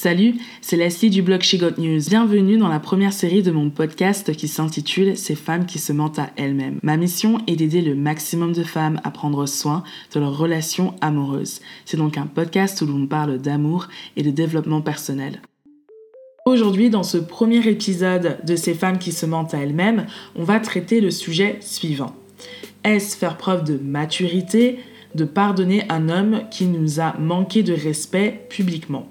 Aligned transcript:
Salut, 0.00 0.36
c'est 0.60 0.76
Leslie 0.76 1.10
du 1.10 1.22
blog 1.22 1.42
She 1.42 1.56
Got 1.56 1.72
News. 1.76 2.02
Bienvenue 2.08 2.56
dans 2.56 2.68
la 2.68 2.78
première 2.78 3.12
série 3.12 3.42
de 3.42 3.50
mon 3.50 3.68
podcast 3.68 4.32
qui 4.32 4.46
s'intitule 4.46 5.16
Ces 5.16 5.34
femmes 5.34 5.66
qui 5.66 5.80
se 5.80 5.92
mentent 5.92 6.20
à 6.20 6.30
elles-mêmes. 6.36 6.78
Ma 6.84 6.96
mission 6.96 7.38
est 7.48 7.56
d'aider 7.56 7.82
le 7.82 7.96
maximum 7.96 8.52
de 8.52 8.62
femmes 8.62 9.00
à 9.02 9.10
prendre 9.10 9.44
soin 9.46 9.82
de 10.14 10.20
leurs 10.20 10.38
relations 10.38 10.94
amoureuses. 11.00 11.60
C'est 11.84 11.96
donc 11.96 12.16
un 12.16 12.28
podcast 12.28 12.80
où 12.80 12.86
l'on 12.86 13.08
parle 13.08 13.38
d'amour 13.38 13.88
et 14.16 14.22
de 14.22 14.30
développement 14.30 14.82
personnel. 14.82 15.42
Aujourd'hui, 16.46 16.90
dans 16.90 17.02
ce 17.02 17.18
premier 17.18 17.66
épisode 17.66 18.38
de 18.46 18.54
Ces 18.54 18.74
femmes 18.74 19.00
qui 19.00 19.10
se 19.10 19.26
mentent 19.26 19.52
à 19.52 19.58
elles-mêmes, 19.58 20.06
on 20.36 20.44
va 20.44 20.60
traiter 20.60 21.00
le 21.00 21.10
sujet 21.10 21.58
suivant. 21.60 22.14
Est-ce 22.84 23.16
faire 23.16 23.36
preuve 23.36 23.64
de 23.64 23.76
maturité 23.76 24.78
de 25.16 25.24
pardonner 25.24 25.82
un 25.88 26.08
homme 26.08 26.42
qui 26.52 26.66
nous 26.66 27.00
a 27.00 27.18
manqué 27.18 27.64
de 27.64 27.72
respect 27.72 28.46
publiquement? 28.48 29.08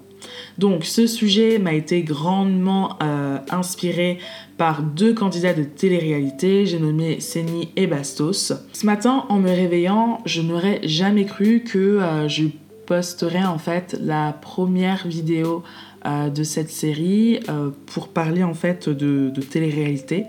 Donc 0.58 0.84
ce 0.84 1.06
sujet 1.06 1.58
m'a 1.58 1.72
été 1.72 2.02
grandement 2.02 2.98
euh, 3.00 3.38
inspiré 3.50 4.18
par 4.56 4.82
deux 4.82 5.14
candidats 5.14 5.54
de 5.54 5.62
télé-réalité, 5.62 6.66
j'ai 6.66 6.80
nommé 6.80 7.20
Seni 7.20 7.68
et 7.76 7.86
Bastos. 7.86 8.52
Ce 8.72 8.86
matin, 8.86 9.24
en 9.28 9.38
me 9.38 9.50
réveillant, 9.50 10.18
je 10.26 10.42
n'aurais 10.42 10.80
jamais 10.82 11.26
cru 11.26 11.60
que 11.60 11.78
euh, 11.78 12.28
je 12.28 12.46
posterais 12.86 13.44
en 13.44 13.58
fait 13.58 13.96
la 14.02 14.32
première 14.32 15.06
vidéo 15.06 15.62
euh, 16.06 16.28
de 16.28 16.42
cette 16.42 16.70
série 16.70 17.38
pour 17.86 18.08
parler 18.08 18.42
en 18.42 18.54
fait 18.54 18.88
de, 18.88 19.30
de 19.32 19.40
télé-réalité. 19.40 20.24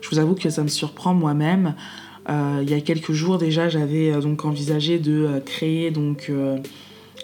Je 0.00 0.08
vous 0.08 0.18
avoue 0.18 0.34
que 0.34 0.48
ça 0.48 0.62
me 0.62 0.68
surprend 0.68 1.12
moi-même. 1.12 1.74
il 2.28 2.70
y 2.70 2.74
a 2.74 2.80
quelques 2.80 3.12
jours 3.12 3.36
déjà, 3.36 3.68
j'avais 3.68 4.12
donc 4.20 4.44
envisagé 4.44 4.98
de 4.98 5.42
créer 5.44 5.90
donc 5.90 6.30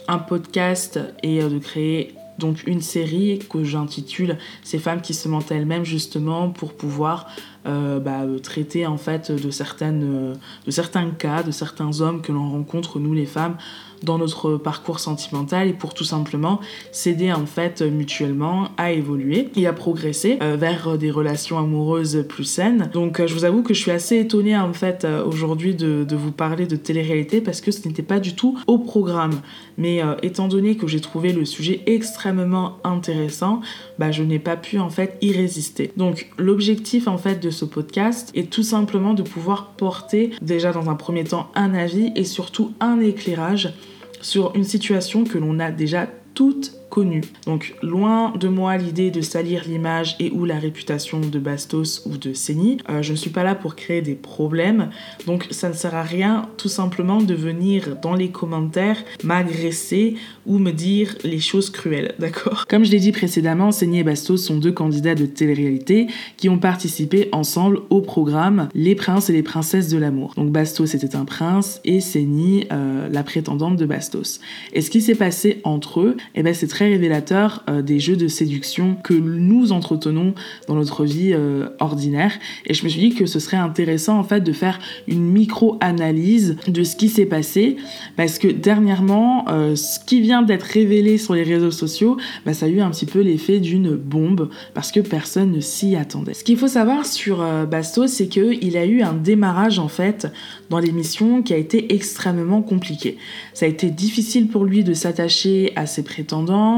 un 0.08 0.18
podcast 0.18 0.98
et 1.22 1.40
de 1.40 1.58
créer 1.58 2.14
donc 2.40 2.64
une 2.66 2.80
série 2.80 3.38
que 3.38 3.62
j'intitule 3.62 4.38
Ces 4.64 4.78
femmes 4.78 5.00
qui 5.00 5.14
se 5.14 5.28
mentent 5.28 5.52
elles-mêmes 5.52 5.84
justement 5.84 6.50
pour 6.50 6.74
pouvoir 6.74 7.28
euh, 7.66 8.00
bah, 8.00 8.22
traiter 8.42 8.86
en 8.86 8.96
fait 8.96 9.30
certaines, 9.50 10.36
de 10.66 10.70
certains 10.70 11.10
cas, 11.10 11.42
de 11.44 11.52
certains 11.52 12.00
hommes 12.00 12.22
que 12.22 12.32
l'on 12.32 12.50
rencontre 12.50 12.98
nous 12.98 13.14
les 13.14 13.26
femmes 13.26 13.56
dans 14.02 14.18
notre 14.18 14.56
parcours 14.56 15.00
sentimental 15.00 15.68
et 15.68 15.72
pour 15.72 15.94
tout 15.94 16.04
simplement 16.04 16.60
s'aider 16.92 17.32
en 17.32 17.46
fait 17.46 17.82
mutuellement 17.82 18.68
à 18.76 18.92
évoluer 18.92 19.48
et 19.56 19.66
à 19.66 19.72
progresser 19.72 20.38
euh, 20.42 20.56
vers 20.56 20.98
des 20.98 21.10
relations 21.10 21.58
amoureuses 21.58 22.24
plus 22.28 22.44
saines. 22.44 22.90
Donc 22.92 23.20
euh, 23.20 23.26
je 23.26 23.34
vous 23.34 23.44
avoue 23.44 23.62
que 23.62 23.74
je 23.74 23.80
suis 23.80 23.90
assez 23.90 24.18
étonnée 24.18 24.56
en 24.56 24.72
fait 24.72 25.04
euh, 25.04 25.24
aujourd'hui 25.24 25.74
de, 25.74 26.04
de, 26.04 26.16
vous 26.16 26.32
parler 26.32 26.66
de 26.66 26.76
télé-réalité 26.76 27.40
parce 27.40 27.60
que 27.60 27.70
ce 27.70 27.86
n'était 27.86 28.02
pas 28.02 28.20
du 28.20 28.34
tout 28.34 28.58
au 28.66 28.78
programme. 28.78 29.40
Mais 29.78 30.02
étant 30.22 30.46
donné 30.46 30.76
que 30.76 30.86
j'ai 30.86 31.00
trouvé 31.00 31.32
le 31.32 31.46
sujet 31.46 31.80
extrêmement 31.86 32.76
intéressant, 32.84 33.60
bah, 33.98 34.10
je 34.10 34.22
n'ai 34.22 34.38
pas 34.38 34.56
pu 34.56 34.78
en 34.78 34.90
fait 34.90 35.16
y 35.22 35.32
résister. 35.32 35.90
Donc 35.96 36.30
l'objectif 36.36 37.08
en 37.08 37.16
fait 37.16 37.40
de 37.42 37.48
ce 37.48 37.64
podcast 37.64 38.30
est 38.34 38.50
tout 38.50 38.62
simplement 38.62 39.14
de 39.14 39.22
pouvoir 39.22 39.68
porter 39.78 40.30
déjà 40.42 40.72
dans 40.72 40.90
un 40.90 40.96
premier 40.96 41.24
temps 41.24 41.48
un 41.54 41.72
avis 41.72 42.12
et 42.14 42.24
surtout 42.24 42.72
un 42.80 43.00
éclairage 43.00 43.72
sur 44.20 44.54
une 44.54 44.64
situation 44.64 45.24
que 45.24 45.38
l'on 45.38 45.58
a 45.58 45.70
déjà 45.70 46.06
toutes 46.34 46.72
connu. 46.90 47.22
Donc 47.46 47.74
loin 47.82 48.32
de 48.38 48.48
moi 48.48 48.76
l'idée 48.76 49.10
de 49.10 49.20
salir 49.20 49.62
l'image 49.66 50.16
et 50.18 50.30
ou 50.30 50.44
la 50.44 50.58
réputation 50.58 51.20
de 51.20 51.38
Bastos 51.38 52.02
ou 52.04 52.16
de 52.16 52.34
Seni. 52.34 52.78
Euh, 52.90 53.00
je 53.00 53.12
ne 53.12 53.16
suis 53.16 53.30
pas 53.30 53.44
là 53.44 53.54
pour 53.54 53.76
créer 53.76 54.02
des 54.02 54.14
problèmes. 54.14 54.90
Donc 55.26 55.46
ça 55.50 55.68
ne 55.68 55.74
sert 55.74 55.94
à 55.94 56.02
rien 56.02 56.48
tout 56.58 56.68
simplement 56.68 57.22
de 57.22 57.34
venir 57.34 57.96
dans 58.02 58.14
les 58.14 58.30
commentaires 58.30 58.98
m'agresser 59.24 60.16
ou 60.46 60.58
me 60.58 60.72
dire 60.72 61.16
les 61.24 61.40
choses 61.40 61.70
cruelles, 61.70 62.14
d'accord? 62.18 62.66
Comme 62.68 62.84
je 62.84 62.90
l'ai 62.90 63.00
dit 63.00 63.12
précédemment, 63.12 63.72
Seni 63.72 64.00
et 64.00 64.04
Bastos 64.04 64.38
sont 64.38 64.58
deux 64.58 64.72
candidats 64.72 65.14
de 65.14 65.26
télé-réalité 65.26 66.08
qui 66.36 66.48
ont 66.48 66.58
participé 66.58 67.28
ensemble 67.32 67.80
au 67.90 68.00
programme 68.00 68.68
Les 68.74 68.94
princes 68.94 69.30
et 69.30 69.32
les 69.32 69.42
princesses 69.42 69.88
de 69.88 69.98
l'amour. 69.98 70.34
Donc 70.36 70.50
Bastos 70.50 70.94
était 70.94 71.14
un 71.14 71.24
prince 71.24 71.80
et 71.84 72.00
Seni 72.00 72.66
euh, 72.72 73.08
la 73.08 73.22
prétendante 73.22 73.76
de 73.76 73.86
Bastos. 73.86 74.40
Et 74.72 74.80
ce 74.80 74.90
qui 74.90 75.00
s'est 75.00 75.14
passé 75.14 75.60
entre 75.64 76.00
eux, 76.00 76.16
eh 76.34 76.42
ben 76.42 76.54
c'est 76.54 76.66
très 76.66 76.79
révélateur 76.84 77.64
euh, 77.68 77.82
des 77.82 77.98
jeux 77.98 78.16
de 78.16 78.28
séduction 78.28 78.96
que 79.02 79.14
nous 79.14 79.72
entretenons 79.72 80.34
dans 80.68 80.74
notre 80.74 81.04
vie 81.04 81.32
euh, 81.32 81.68
ordinaire. 81.78 82.32
Et 82.66 82.74
je 82.74 82.84
me 82.84 82.88
suis 82.88 83.00
dit 83.00 83.14
que 83.14 83.26
ce 83.26 83.38
serait 83.40 83.56
intéressant 83.56 84.18
en 84.18 84.24
fait 84.24 84.40
de 84.40 84.52
faire 84.52 84.78
une 85.08 85.22
micro-analyse 85.22 86.56
de 86.66 86.84
ce 86.84 86.96
qui 86.96 87.08
s'est 87.08 87.26
passé 87.26 87.76
parce 88.16 88.38
que 88.38 88.48
dernièrement, 88.48 89.46
euh, 89.48 89.76
ce 89.76 89.98
qui 90.00 90.20
vient 90.20 90.42
d'être 90.42 90.64
révélé 90.64 91.18
sur 91.18 91.34
les 91.34 91.42
réseaux 91.42 91.70
sociaux, 91.70 92.16
bah, 92.44 92.54
ça 92.54 92.66
a 92.66 92.68
eu 92.68 92.80
un 92.80 92.90
petit 92.90 93.06
peu 93.06 93.20
l'effet 93.20 93.60
d'une 93.60 93.94
bombe 93.94 94.50
parce 94.74 94.92
que 94.92 95.00
personne 95.00 95.52
ne 95.52 95.60
s'y 95.60 95.96
attendait. 95.96 96.34
Ce 96.34 96.44
qu'il 96.44 96.56
faut 96.56 96.68
savoir 96.68 97.06
sur 97.06 97.44
Bastos, 97.66 98.08
c'est 98.08 98.28
qu'il 98.28 98.76
a 98.76 98.84
eu 98.84 99.02
un 99.02 99.12
démarrage 99.12 99.78
en 99.78 99.88
fait 99.88 100.28
dans 100.68 100.78
l'émission 100.78 101.42
qui 101.42 101.52
a 101.52 101.56
été 101.56 101.94
extrêmement 101.94 102.62
compliqué. 102.62 103.16
Ça 103.54 103.66
a 103.66 103.68
été 103.68 103.90
difficile 103.90 104.48
pour 104.48 104.64
lui 104.64 104.84
de 104.84 104.94
s'attacher 104.94 105.72
à 105.76 105.86
ses 105.86 106.02
prétendants 106.02 106.69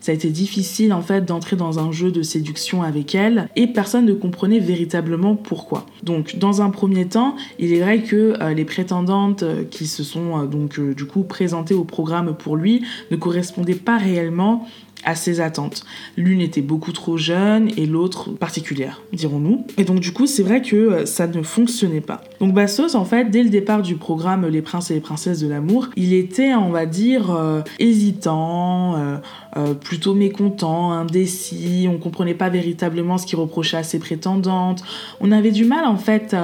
ça 0.00 0.12
a 0.12 0.14
été 0.14 0.30
difficile 0.30 0.92
en 0.92 1.02
fait 1.02 1.24
d'entrer 1.24 1.56
dans 1.56 1.78
un 1.78 1.92
jeu 1.92 2.10
de 2.10 2.22
séduction 2.22 2.82
avec 2.82 3.14
elle 3.14 3.48
et 3.56 3.66
personne 3.66 4.06
ne 4.06 4.12
comprenait 4.12 4.58
véritablement 4.58 5.36
pourquoi. 5.36 5.86
Donc 6.02 6.36
dans 6.36 6.62
un 6.62 6.70
premier 6.70 7.06
temps, 7.06 7.36
il 7.58 7.72
est 7.72 7.80
vrai 7.80 8.02
que 8.02 8.34
euh, 8.40 8.54
les 8.54 8.64
prétendantes 8.64 9.42
euh, 9.42 9.64
qui 9.64 9.86
se 9.86 10.02
sont 10.02 10.38
euh, 10.38 10.46
donc 10.46 10.80
du 10.80 11.04
coup 11.04 11.22
présentées 11.22 11.74
au 11.74 11.84
programme 11.84 12.34
pour 12.36 12.56
lui 12.56 12.82
ne 13.10 13.16
correspondaient 13.16 13.74
pas 13.74 13.98
réellement 13.98 14.66
à 15.04 15.14
ses 15.14 15.40
attentes. 15.40 15.84
L'une 16.16 16.40
était 16.40 16.62
beaucoup 16.62 16.92
trop 16.92 17.16
jeune 17.16 17.70
et 17.76 17.86
l'autre 17.86 18.30
particulière, 18.30 19.02
dirons-nous. 19.12 19.64
Et 19.78 19.84
donc 19.84 20.00
du 20.00 20.12
coup, 20.12 20.26
c'est 20.26 20.42
vrai 20.42 20.62
que 20.62 20.76
euh, 20.76 21.06
ça 21.06 21.26
ne 21.26 21.42
fonctionnait 21.42 22.00
pas. 22.00 22.22
Donc 22.40 22.54
Bastos, 22.54 22.94
en 22.94 23.04
fait, 23.04 23.30
dès 23.30 23.42
le 23.42 23.50
départ 23.50 23.82
du 23.82 23.96
programme 23.96 24.46
Les 24.46 24.62
princes 24.62 24.90
et 24.90 24.94
les 24.94 25.00
princesses 25.00 25.40
de 25.40 25.48
l'amour, 25.48 25.88
il 25.96 26.12
était, 26.12 26.54
on 26.54 26.70
va 26.70 26.86
dire, 26.86 27.30
euh, 27.30 27.62
hésitant, 27.78 28.96
euh, 28.96 29.74
plutôt 29.74 30.14
mécontent, 30.14 30.92
indécis. 30.92 31.88
On 31.90 31.98
comprenait 31.98 32.34
pas 32.34 32.48
véritablement 32.48 33.16
ce 33.16 33.26
qu'il 33.26 33.38
reprochait 33.38 33.78
à 33.78 33.82
ses 33.82 33.98
prétendantes. 33.98 34.82
On 35.20 35.32
avait 35.32 35.50
du 35.50 35.64
mal, 35.64 35.86
en 35.86 35.96
fait, 35.96 36.36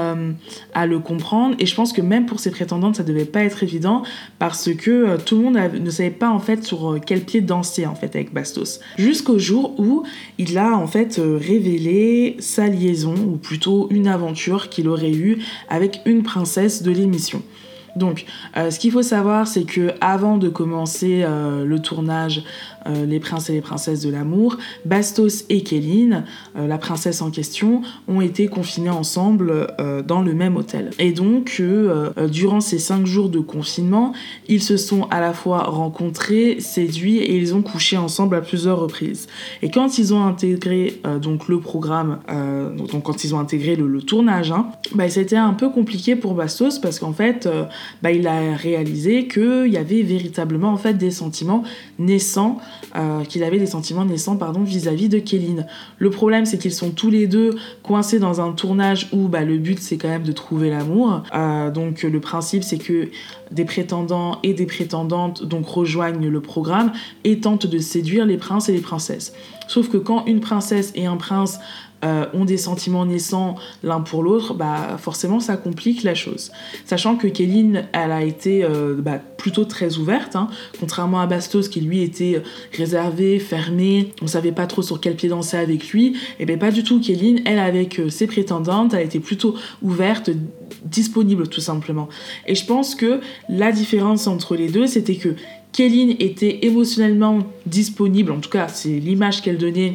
à 0.75 0.87
le 0.87 0.99
comprendre. 0.99 1.55
Et 1.59 1.67
je 1.67 1.75
pense 1.75 1.93
que 1.93 2.01
même 2.01 2.25
pour 2.25 2.41
ses 2.41 2.51
prétendantes, 2.51 2.97
ça 2.97 3.03
devait 3.03 3.27
pas 3.27 3.45
être 3.45 3.63
évident 3.63 4.03
parce 4.39 4.73
que 4.73 5.19
tout 5.19 5.37
le 5.37 5.43
monde 5.43 5.59
ne 5.79 5.91
savait 5.91 6.11
pas, 6.11 6.31
en 6.31 6.39
fait, 6.39 6.65
sur 6.65 6.99
quel 7.05 7.21
pied 7.21 7.43
danser, 7.43 7.87
en 7.87 7.95
fait, 7.95 8.17
avec 8.17 8.33
Bastos. 8.33 8.42
Jusqu'au 8.99 9.39
jour 9.39 9.79
où 9.79 10.05
il 10.39 10.59
a 10.59 10.77
en 10.77 10.87
fait 10.87 11.19
euh, 11.19 11.39
révélé 11.41 12.37
sa 12.39 12.69
liaison, 12.69 13.15
ou 13.15 13.37
plutôt 13.37 13.89
une 13.91 14.09
aventure 14.09 14.69
qu'il 14.69 14.89
aurait 14.89 15.13
eue 15.13 15.39
avec 15.69 16.01
une 16.07 16.23
princesse 16.23 16.83
de 16.83 16.91
l'émission. 16.91 17.43
Donc, 17.97 18.25
euh, 18.57 18.71
ce 18.71 18.79
qu'il 18.79 18.91
faut 18.91 19.03
savoir, 19.03 19.47
c'est 19.47 19.65
que 19.65 19.93
avant 20.01 20.39
de 20.39 20.49
commencer 20.49 21.23
euh, 21.25 21.65
le 21.65 21.79
tournage 21.81 22.43
euh, 22.87 23.07
Les 23.07 23.21
princes 23.21 23.51
et 23.51 23.53
les 23.53 23.61
princesses 23.61 24.01
de 24.01 24.11
l'amour, 24.11 24.57
Bastos 24.85 25.45
et 25.49 25.63
Kéline, 25.63 26.25
la 26.55 26.79
princesse 26.79 27.23
en 27.23 27.31
question, 27.31 27.83
ont 28.09 28.21
été 28.21 28.49
confinés 28.49 28.91
ensemble 28.91 29.69
dans 30.07 30.23
le 30.23 30.35
même 30.35 30.57
hôtel. 30.57 30.91
Et 30.99 31.13
donc, 31.13 31.63
durant 32.31 32.61
ces 32.61 32.79
cinq 32.79 33.07
jours 33.07 33.29
de 33.29 33.39
confinement, 33.39 34.13
ils 34.49 34.63
se 34.63 34.77
sont 34.77 35.05
à 35.11 35.21
la 35.21 35.33
fois 35.33 35.65
rencontrés, 35.65 36.61
séduits 36.61 37.19
et 37.19 37.37
ils 37.37 37.55
ont 37.55 37.63
couché 37.63 37.97
ensemble 37.97 38.37
à 38.37 38.41
plusieurs 38.41 38.81
reprises. 38.81 39.27
Et 39.63 39.71
quand 39.71 39.99
ils 39.99 40.15
ont 40.15 40.25
intégré 40.25 41.01
donc 41.21 41.49
le 41.49 41.61
programme, 41.61 42.21
donc 42.77 43.03
quand 43.03 43.25
ils 43.25 43.35
ont 43.35 43.39
intégré 43.39 43.77
le, 43.77 44.03
tournage, 44.03 44.53
hein, 44.53 44.67
bah, 44.95 45.09
c'était 45.09 45.37
un 45.37 45.55
peu 45.55 45.71
compliqué 45.71 46.17
pour 46.17 46.35
Bastos 46.35 46.79
parce 46.79 46.99
qu'en 46.99 47.13
fait 47.13 47.49
bah, 48.03 48.11
il 48.11 48.27
a 48.27 48.57
réalisé 48.57 49.29
qu'il 49.29 49.69
y 49.69 49.77
avait 49.77 50.03
véritablement 50.03 50.71
en 50.71 50.77
fait 50.77 50.95
des 50.95 51.11
sentiments 51.11 51.63
naissants, 51.99 52.59
euh, 52.97 53.25
qu'il 53.25 53.43
avait 53.45 53.59
des 53.59 53.67
sentiments 53.67 54.05
naissants 54.05 54.37
pardon 54.37 54.61
vis-à-vis 54.61 55.09
de 55.09 55.19
Kéline. 55.19 55.67
Le 55.99 56.11
problème 56.11 56.47
c'est 56.47 56.59
qu'ils 56.59 56.73
sont 56.73 56.91
tous 56.91 57.11
les 57.11 57.27
deux 57.27 57.57
coincés 57.83 58.19
dans 58.19 58.41
un 58.41 58.53
tournage 58.53 59.09
où 59.13 59.29
bah, 59.29 59.45
le 59.45 59.59
but 59.59 59.79
c'est 59.81 59.97
quand 59.97 60.09
même 60.09 60.25
de 60.25 60.33
trouver 60.33 60.71
l'amour. 60.71 61.23
Euh, 61.35 61.71
donc 61.71 62.03
le 62.03 62.21
principe 62.21 62.63
c'est 62.63 62.79
que 62.79 63.09
des 63.51 63.65
prétendants 63.65 64.39
et 64.43 64.55
des 64.55 64.67
prétendantes 64.67 65.45
donc 65.45 65.67
rejoignent 65.67 66.29
le 66.29 66.41
programme 66.41 66.93
et 67.25 67.41
tentent 67.41 67.67
de 67.67 67.79
séduire 67.79 68.27
les 68.27 68.37
princes 68.37 68.69
et 68.69 68.73
les 68.73 68.81
princesses. 68.81 69.33
Sauf 69.69 69.89
que 69.89 69.97
quand 69.97 70.27
une 70.27 70.41
princesse 70.41 70.93
et 70.95 71.07
un 71.07 71.17
prince 71.17 71.59
euh, 72.05 72.27
ont 72.35 72.45
des 72.45 72.57
sentiments 72.57 73.07
naissants 73.07 73.55
l'un 73.85 74.01
pour 74.01 74.25
l'autre, 74.25 74.55
bah 74.55 74.97
forcément 74.99 75.39
ça 75.39 75.57
complique 75.57 76.03
la 76.03 76.17
chose. 76.17 76.51
Sachant 76.85 77.17
que 77.17 77.29
Kéline, 77.29 77.85
elle 77.93 78.11
a 78.11 78.23
été 78.23 78.65
euh, 78.65 78.97
bah, 78.99 79.21
plutôt 79.37 79.65
très 79.65 79.99
ouverte, 79.99 80.35
hein, 80.35 80.49
contrairement 80.81 81.21
à 81.21 81.27
Bastos 81.27 81.69
qui 81.69 81.81
lui 81.81 82.03
était 82.03 82.43
réservé, 82.77 83.39
fermé, 83.39 84.13
on 84.21 84.27
savait 84.27 84.51
pas 84.51 84.67
trop 84.67 84.83
sur 84.83 85.01
quel 85.01 85.15
pied 85.15 85.29
danser 85.29 85.57
avec 85.57 85.91
lui, 85.91 86.09
et 86.09 86.17
eh 86.41 86.45
bien 86.47 86.59
pas 86.59 86.73
du 86.73 86.83
tout. 86.83 87.01
Kéline, 87.01 87.41
elle 87.45 87.61
avec 87.61 88.01
euh, 88.01 88.11
ses 88.11 88.27
prétendantes, 88.27 88.95
elle 88.95 89.07
était 89.07 89.21
plutôt 89.21 89.55
ouverte, 89.81 90.31
disponible 90.85 91.47
tout 91.47 91.61
simplement. 91.61 92.09
Et 92.47 92.57
je 92.57 92.67
pense 92.67 92.97
que 92.97 93.21
la 93.49 93.71
différence 93.71 94.27
entre 94.27 94.57
les 94.57 94.69
deux, 94.69 94.89
c'était 94.89 95.17
que 95.17 95.37
Kéline 95.73 96.17
était 96.19 96.67
émotionnellement 96.67 97.39
disponible, 97.67 98.33
en 98.33 98.41
tout 98.41 98.51
cas 98.51 98.69
c'est 98.69 98.91
l'image 98.91 99.41
qu'elle 99.41 99.59
donnait 99.59 99.95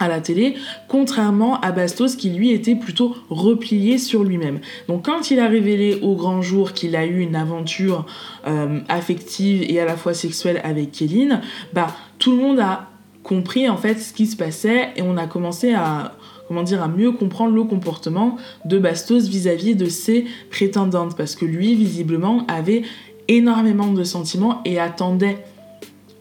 à 0.00 0.08
la 0.08 0.20
télé, 0.20 0.54
contrairement 0.86 1.60
à 1.60 1.72
Bastos 1.72 2.16
qui 2.16 2.30
lui 2.30 2.50
était 2.50 2.74
plutôt 2.74 3.14
replié 3.30 3.98
sur 3.98 4.24
lui-même. 4.24 4.60
Donc 4.88 5.06
quand 5.06 5.30
il 5.30 5.40
a 5.40 5.48
révélé 5.48 5.98
au 6.02 6.14
grand 6.14 6.42
jour 6.42 6.72
qu'il 6.72 6.96
a 6.96 7.06
eu 7.06 7.20
une 7.20 7.36
aventure 7.36 8.06
euh, 8.46 8.80
affective 8.88 9.64
et 9.68 9.80
à 9.80 9.84
la 9.84 9.96
fois 9.96 10.14
sexuelle 10.14 10.60
avec 10.64 10.92
Kéline, 10.92 11.40
bah 11.72 11.88
tout 12.18 12.32
le 12.32 12.38
monde 12.38 12.60
a 12.60 12.88
compris 13.22 13.68
en 13.68 13.76
fait 13.76 13.98
ce 13.98 14.12
qui 14.12 14.26
se 14.26 14.36
passait 14.36 14.90
et 14.96 15.02
on 15.02 15.16
a 15.16 15.26
commencé 15.26 15.74
à 15.74 16.14
comment 16.48 16.62
dire 16.62 16.82
à 16.82 16.88
mieux 16.88 17.12
comprendre 17.12 17.54
le 17.54 17.64
comportement 17.64 18.36
de 18.64 18.78
Bastos 18.78 19.28
vis-à-vis 19.28 19.74
de 19.74 19.86
ses 19.86 20.24
prétendantes 20.50 21.16
parce 21.16 21.34
que 21.34 21.44
lui 21.44 21.74
visiblement 21.74 22.46
avait 22.48 22.82
énormément 23.28 23.92
de 23.92 24.02
sentiments 24.02 24.62
et 24.64 24.80
attendait 24.80 25.44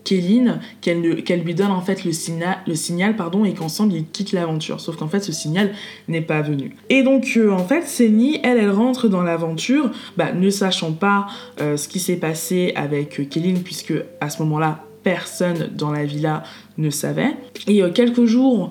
Kéline 0.07 0.61
qu'elle 0.79 1.01
lui 1.43 1.53
donne 1.53 1.71
en 1.71 1.81
fait 1.81 2.05
le, 2.05 2.13
signal, 2.13 2.59
le 2.65 2.75
signal 2.75 3.17
pardon, 3.17 3.43
et 3.43 3.53
qu'ensemble 3.53 3.91
ils 3.91 4.05
quittent 4.05 4.31
l'aventure. 4.31 4.79
Sauf 4.79 4.95
qu'en 4.95 5.09
fait 5.09 5.19
ce 5.19 5.33
signal 5.33 5.73
n'est 6.07 6.21
pas 6.21 6.41
venu. 6.41 6.77
Et 6.89 7.03
donc 7.03 7.33
euh, 7.35 7.51
en 7.51 7.65
fait 7.65 7.85
Séni, 7.85 8.39
elle, 8.41 8.57
elle 8.57 8.71
rentre 8.71 9.09
dans 9.09 9.21
l'aventure, 9.21 9.91
bah, 10.15 10.31
ne 10.31 10.49
sachant 10.49 10.93
pas 10.93 11.27
euh, 11.59 11.75
ce 11.75 11.89
qui 11.89 11.99
s'est 11.99 12.15
passé 12.15 12.71
avec 12.77 13.29
Kéline 13.29 13.63
puisque 13.63 13.93
à 14.21 14.29
ce 14.29 14.41
moment-là 14.43 14.85
personne 15.03 15.71
dans 15.75 15.91
la 15.91 16.05
villa 16.05 16.43
ne 16.77 16.89
savait. 16.89 17.35
Et 17.67 17.83
euh, 17.83 17.91
quelques 17.91 18.23
jours 18.23 18.69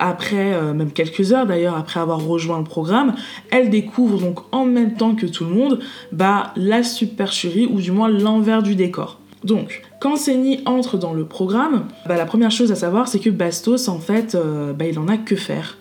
après, 0.00 0.72
même 0.72 0.92
quelques 0.92 1.32
heures 1.32 1.46
d'ailleurs 1.46 1.76
après 1.76 1.98
avoir 2.00 2.24
rejoint 2.24 2.58
le 2.58 2.64
programme, 2.64 3.14
elle 3.50 3.70
découvre 3.70 4.18
donc 4.18 4.40
en 4.50 4.64
même 4.64 4.94
temps 4.94 5.14
que 5.14 5.26
tout 5.26 5.44
le 5.44 5.50
monde 5.50 5.80
bah, 6.10 6.52
la 6.56 6.82
supercherie 6.82 7.66
ou 7.66 7.80
du 7.80 7.92
moins 7.92 8.08
l'envers 8.08 8.62
du 8.62 8.74
décor. 8.74 9.20
Donc, 9.44 9.82
quand 10.00 10.16
Senni 10.16 10.60
entre 10.66 10.96
dans 10.96 11.12
le 11.12 11.24
programme, 11.24 11.86
bah, 12.06 12.16
la 12.16 12.24
première 12.24 12.50
chose 12.50 12.72
à 12.72 12.74
savoir, 12.74 13.08
c'est 13.08 13.20
que 13.20 13.30
Bastos, 13.30 13.88
en 13.88 13.98
fait, 13.98 14.34
euh, 14.34 14.72
bah, 14.72 14.86
il 14.86 14.98
en 14.98 15.08
a 15.08 15.18
que 15.18 15.36
faire. 15.36 15.76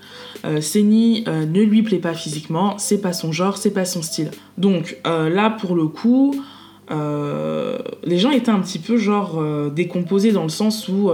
Euh, 0.45 0.59
euh, 0.75 1.45
ne 1.45 1.61
lui 1.61 1.83
plaît 1.83 1.99
pas 1.99 2.13
physiquement, 2.13 2.77
c'est 2.77 2.99
pas 2.99 3.13
son 3.13 3.31
genre, 3.31 3.57
c'est 3.57 3.71
pas 3.71 3.85
son 3.85 4.01
style. 4.01 4.31
Donc 4.57 4.97
euh, 5.07 5.29
là, 5.29 5.49
pour 5.49 5.75
le 5.75 5.87
coup, 5.87 6.35
les 6.89 8.17
gens 8.17 8.29
étaient 8.29 8.51
un 8.51 8.59
petit 8.59 8.77
peu 8.77 8.97
genre 8.97 9.41
décomposés 9.71 10.31
dans 10.31 10.43
le 10.43 10.49
sens 10.49 10.87
où 10.89 11.09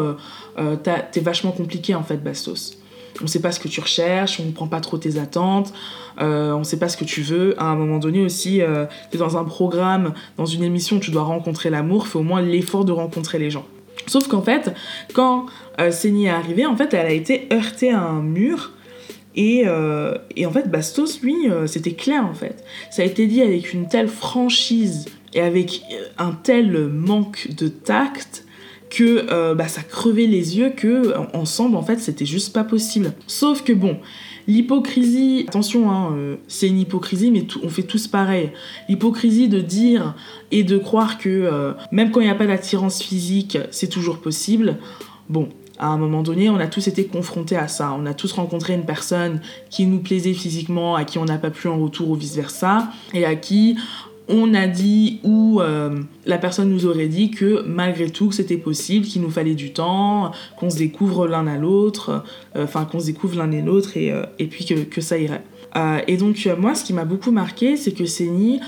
t'es 0.83 1.19
vachement 1.21 1.51
compliqué 1.51 1.95
en 1.95 2.03
fait, 2.03 2.17
Bastos 2.17 2.73
on 3.21 3.27
sait 3.27 3.41
pas 3.41 3.51
ce 3.51 3.59
que 3.59 3.67
tu 3.67 3.81
recherches, 3.81 4.39
on 4.39 4.45
ne 4.45 4.51
prend 4.51 4.67
pas 4.67 4.81
trop 4.81 4.97
tes 4.97 5.17
attentes, 5.17 5.73
euh, 6.21 6.53
on 6.53 6.63
sait 6.63 6.79
pas 6.79 6.89
ce 6.89 6.97
que 6.97 7.05
tu 7.05 7.21
veux. 7.21 7.59
À 7.61 7.65
un 7.65 7.75
moment 7.75 7.99
donné 7.99 8.21
aussi, 8.21 8.61
euh, 8.61 8.85
tu 9.11 9.17
es 9.17 9.19
dans 9.19 9.37
un 9.37 9.43
programme, 9.43 10.13
dans 10.37 10.45
une 10.45 10.63
émission, 10.63 10.99
tu 10.99 11.11
dois 11.11 11.23
rencontrer 11.23 11.69
l'amour, 11.69 12.07
fais 12.07 12.19
au 12.19 12.23
moins 12.23 12.41
l'effort 12.41 12.85
de 12.85 12.91
rencontrer 12.91 13.39
les 13.39 13.49
gens. 13.49 13.65
Sauf 14.07 14.27
qu'en 14.27 14.41
fait, 14.41 14.71
quand 15.13 15.45
euh, 15.79 15.91
est 15.91 16.29
arrivée, 16.29 16.65
en 16.65 16.75
fait, 16.75 16.93
elle 16.93 17.05
a 17.05 17.11
été 17.11 17.47
heurtée 17.51 17.91
à 17.91 18.01
un 18.01 18.21
mur. 18.21 18.71
Et, 19.35 19.63
euh, 19.67 20.17
en 20.45 20.51
fait, 20.51 20.69
Bastos, 20.69 21.21
lui, 21.21 21.35
c'était 21.67 21.93
clair 21.93 22.25
en 22.25 22.33
fait. 22.33 22.63
Ça 22.89 23.03
a 23.03 23.05
été 23.05 23.27
dit 23.27 23.41
avec 23.41 23.73
une 23.73 23.87
telle 23.87 24.07
franchise 24.07 25.05
et 25.33 25.41
avec 25.41 25.83
un 26.17 26.31
tel 26.31 26.87
manque 26.87 27.49
de 27.55 27.67
tact 27.67 28.45
que 28.89 29.27
euh, 29.31 29.55
bah, 29.55 29.67
ça 29.67 29.81
crevait 29.81 30.25
les 30.25 30.57
yeux 30.57 30.71
que 30.75 31.13
ensemble 31.33 31.75
en 31.75 31.83
fait 31.83 31.99
c'était 31.99 32.25
juste 32.25 32.53
pas 32.53 32.63
possible. 32.63 33.13
Sauf 33.27 33.63
que 33.63 33.73
bon, 33.73 33.97
l'hypocrisie, 34.47 35.45
attention, 35.47 35.91
hein, 35.91 36.13
euh, 36.17 36.35
c'est 36.47 36.67
une 36.67 36.79
hypocrisie, 36.79 37.31
mais 37.31 37.45
on 37.63 37.69
fait 37.69 37.83
tous 37.83 38.07
pareil. 38.07 38.51
L'hypocrisie 38.89 39.47
de 39.47 39.61
dire 39.61 40.15
et 40.51 40.63
de 40.63 40.77
croire 40.77 41.17
que 41.17 41.29
euh, 41.29 41.73
même 41.91 42.11
quand 42.11 42.19
il 42.19 42.25
n'y 42.25 42.31
a 42.31 42.35
pas 42.35 42.47
d'attirance 42.47 43.01
physique, 43.01 43.57
c'est 43.71 43.89
toujours 43.89 44.19
possible. 44.19 44.77
Bon, 45.29 45.49
à 45.77 45.87
un 45.87 45.97
moment 45.97 46.23
donné, 46.23 46.49
on 46.49 46.57
a 46.57 46.67
tous 46.67 46.87
été 46.87 47.05
confrontés 47.05 47.55
à 47.55 47.67
ça. 47.67 47.95
On 47.97 48.05
a 48.05 48.13
tous 48.13 48.33
rencontré 48.33 48.73
une 48.73 48.85
personne 48.85 49.39
qui 49.69 49.85
nous 49.85 49.99
plaisait 49.99 50.33
physiquement, 50.33 50.95
à 50.95 51.05
qui 51.05 51.19
on 51.19 51.25
n'a 51.25 51.37
pas 51.37 51.51
plu 51.51 51.69
en 51.69 51.79
retour 51.79 52.09
ou 52.09 52.15
vice-versa, 52.15 52.89
et 53.13 53.25
à 53.25 53.35
qui 53.35 53.77
on 54.29 54.53
a 54.53 54.67
dit 54.67 55.19
ou 55.23 55.59
euh, 55.59 55.99
la 56.25 56.37
personne 56.37 56.69
nous 56.69 56.85
aurait 56.85 57.07
dit 57.07 57.31
que 57.31 57.63
malgré 57.63 58.09
tout 58.09 58.29
que 58.29 58.35
c'était 58.35 58.57
possible, 58.57 59.05
qu'il 59.05 59.23
nous 59.23 59.31
fallait 59.31 59.55
du 59.55 59.73
temps, 59.73 60.31
qu'on 60.57 60.69
se 60.69 60.77
découvre 60.77 61.27
l'un 61.27 61.47
à 61.47 61.57
l'autre, 61.57 62.23
euh, 62.55 62.63
enfin 62.63 62.85
qu'on 62.85 62.99
se 62.99 63.07
découvre 63.07 63.37
l'un 63.37 63.51
et 63.51 63.61
l'autre 63.61 63.97
et, 63.97 64.11
euh, 64.11 64.23
puis 64.37 64.65
que, 64.65 65.01
ça 65.01 65.17
irait. 65.17 65.43
Et 66.07 66.17
donc 66.17 66.47
moi 66.57 66.73
ce 66.75 66.83
qui 66.83 66.93
m'a 66.93 67.05
beaucoup 67.05 67.31
marqué 67.31 67.77
c'est 67.77 67.91
que 67.91 68.05
Séni 68.05 68.59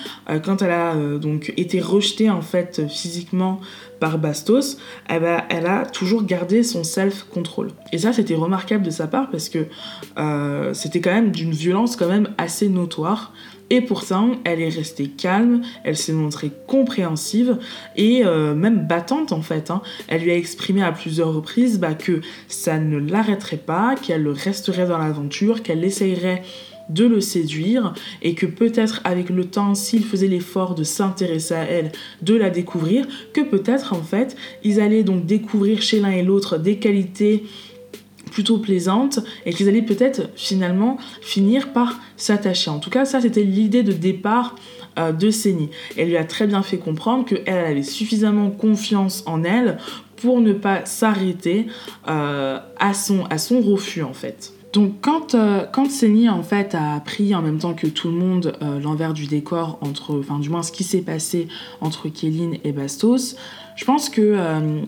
quand 0.43 0.61
elle 0.61 0.71
a 0.71 0.95
donc 1.19 1.53
été 1.57 1.79
rejetée 1.79 2.29
en 2.29 2.41
fait 2.41 2.87
physiquement 2.87 3.59
par 3.99 4.17
Bastos, 4.17 4.77
eh 5.11 5.19
ben, 5.19 5.43
elle 5.49 5.67
a 5.67 5.85
toujours 5.85 6.23
gardé 6.23 6.63
son 6.63 6.83
self-control. 6.83 7.69
Et 7.91 7.99
ça 7.99 8.13
c'était 8.13 8.35
remarquable 8.35 8.83
de 8.83 8.89
sa 8.89 9.07
part 9.07 9.29
parce 9.29 9.49
que 9.49 9.65
c'était 10.73 11.01
quand 11.01 11.13
même 11.13 11.31
d'une 11.31 11.51
violence 11.51 11.95
quand 11.95 12.07
même 12.07 12.29
assez 12.37 12.69
notoire. 12.69 13.33
Et 13.71 13.79
pourtant, 13.79 14.31
elle 14.43 14.59
est 14.59 14.67
restée 14.67 15.07
calme, 15.07 15.61
elle 15.85 15.95
s'est 15.95 16.11
montrée 16.11 16.51
compréhensive 16.67 17.57
et 17.95 18.21
euh, 18.25 18.53
même 18.53 18.85
battante 18.85 19.31
en 19.31 19.41
fait. 19.41 19.71
Hein. 19.71 19.81
Elle 20.09 20.23
lui 20.23 20.31
a 20.31 20.35
exprimé 20.35 20.83
à 20.83 20.91
plusieurs 20.91 21.33
reprises 21.33 21.79
bah, 21.79 21.93
que 21.93 22.19
ça 22.49 22.79
ne 22.79 22.97
l'arrêterait 22.97 23.55
pas, 23.55 23.95
qu'elle 23.95 24.27
resterait 24.27 24.87
dans 24.87 24.97
l'aventure, 24.97 25.63
qu'elle 25.63 25.85
essayerait 25.85 26.43
de 26.93 27.05
le 27.05 27.21
séduire 27.21 27.93
et 28.21 28.35
que 28.35 28.45
peut-être 28.45 29.01
avec 29.03 29.29
le 29.29 29.45
temps, 29.45 29.75
s'il 29.75 30.03
faisait 30.03 30.27
l'effort 30.27 30.75
de 30.75 30.83
s'intéresser 30.83 31.53
à 31.53 31.63
elle, 31.63 31.91
de 32.21 32.35
la 32.35 32.49
découvrir, 32.49 33.07
que 33.33 33.41
peut-être 33.41 33.93
en 33.93 34.01
fait, 34.01 34.35
ils 34.63 34.79
allaient 34.79 35.03
donc 35.03 35.25
découvrir 35.25 35.81
chez 35.81 35.99
l'un 35.99 36.11
et 36.11 36.23
l'autre 36.23 36.57
des 36.57 36.77
qualités 36.77 37.43
plutôt 38.31 38.57
plaisante 38.57 39.19
et 39.45 39.53
qu'ils 39.53 39.67
allaient 39.67 39.81
peut-être 39.81 40.29
finalement 40.35 40.97
finir 41.21 41.73
par 41.73 41.99
s'attacher. 42.17 42.69
En 42.69 42.79
tout 42.79 42.89
cas, 42.89 43.05
ça 43.05 43.21
c'était 43.21 43.43
l'idée 43.43 43.83
de 43.83 43.91
départ 43.91 44.55
euh, 44.97 45.11
de 45.11 45.29
Séni. 45.29 45.69
Elle 45.97 46.09
lui 46.09 46.17
a 46.17 46.23
très 46.23 46.47
bien 46.47 46.63
fait 46.63 46.77
comprendre 46.77 47.25
qu'elle 47.25 47.65
avait 47.65 47.83
suffisamment 47.83 48.49
confiance 48.49 49.23
en 49.25 49.43
elle 49.43 49.77
pour 50.15 50.39
ne 50.39 50.53
pas 50.53 50.85
s'arrêter 50.85 51.67
euh, 52.07 52.59
à 52.79 52.93
son 52.93 53.61
refus 53.61 54.03
en 54.03 54.13
fait. 54.13 54.53
Donc 54.73 54.93
quand, 55.01 55.35
euh, 55.35 55.65
quand 55.71 55.87
en 56.29 56.43
fait 56.43 56.75
a 56.75 56.95
appris 56.95 57.35
en 57.35 57.41
même 57.41 57.57
temps 57.57 57.73
que 57.73 57.87
tout 57.87 58.07
le 58.07 58.13
monde 58.13 58.57
euh, 58.61 58.79
l'envers 58.79 59.13
du 59.13 59.27
décor 59.27 59.77
entre, 59.81 60.17
enfin 60.17 60.39
du 60.39 60.49
moins 60.49 60.63
ce 60.63 60.71
qui 60.71 60.83
s'est 60.83 61.01
passé 61.01 61.47
entre 61.81 62.07
Kéline 62.07 62.57
et 62.63 62.71
Bastos, 62.71 63.35
je 63.75 63.85
pense 63.85 64.09
que 64.09 64.21
euh, 64.21 64.83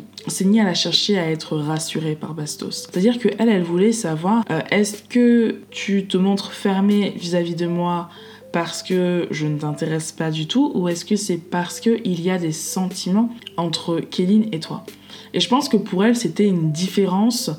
a 0.59 0.73
cherché 0.73 1.17
à 1.17 1.29
être 1.29 1.57
rassurée 1.57 2.15
par 2.15 2.33
Bastos. 2.33 2.87
C'est-à-dire 2.91 3.19
qu'elle, 3.19 3.49
elle 3.49 3.63
voulait 3.63 3.91
savoir 3.91 4.43
euh, 4.51 4.61
est-ce 4.71 5.03
que 5.03 5.61
tu 5.71 6.07
te 6.07 6.17
montres 6.17 6.51
fermé 6.51 7.13
vis-à-vis 7.17 7.55
de 7.55 7.67
moi 7.67 8.09
parce 8.51 8.83
que 8.83 9.27
je 9.31 9.47
ne 9.47 9.57
t'intéresse 9.57 10.11
pas 10.11 10.29
du 10.29 10.47
tout 10.47 10.71
ou 10.75 10.87
est-ce 10.87 11.05
que 11.05 11.15
c'est 11.15 11.37
parce 11.37 11.79
qu'il 11.79 12.21
y 12.21 12.29
a 12.29 12.37
des 12.37 12.51
sentiments 12.51 13.29
entre 13.57 13.99
Kéline 13.99 14.47
et 14.51 14.59
toi? 14.59 14.85
Et 15.33 15.39
je 15.39 15.49
pense 15.49 15.69
que 15.69 15.77
pour 15.77 16.05
elle, 16.05 16.15
c'était 16.15 16.47
une 16.47 16.71
différence 16.71 17.49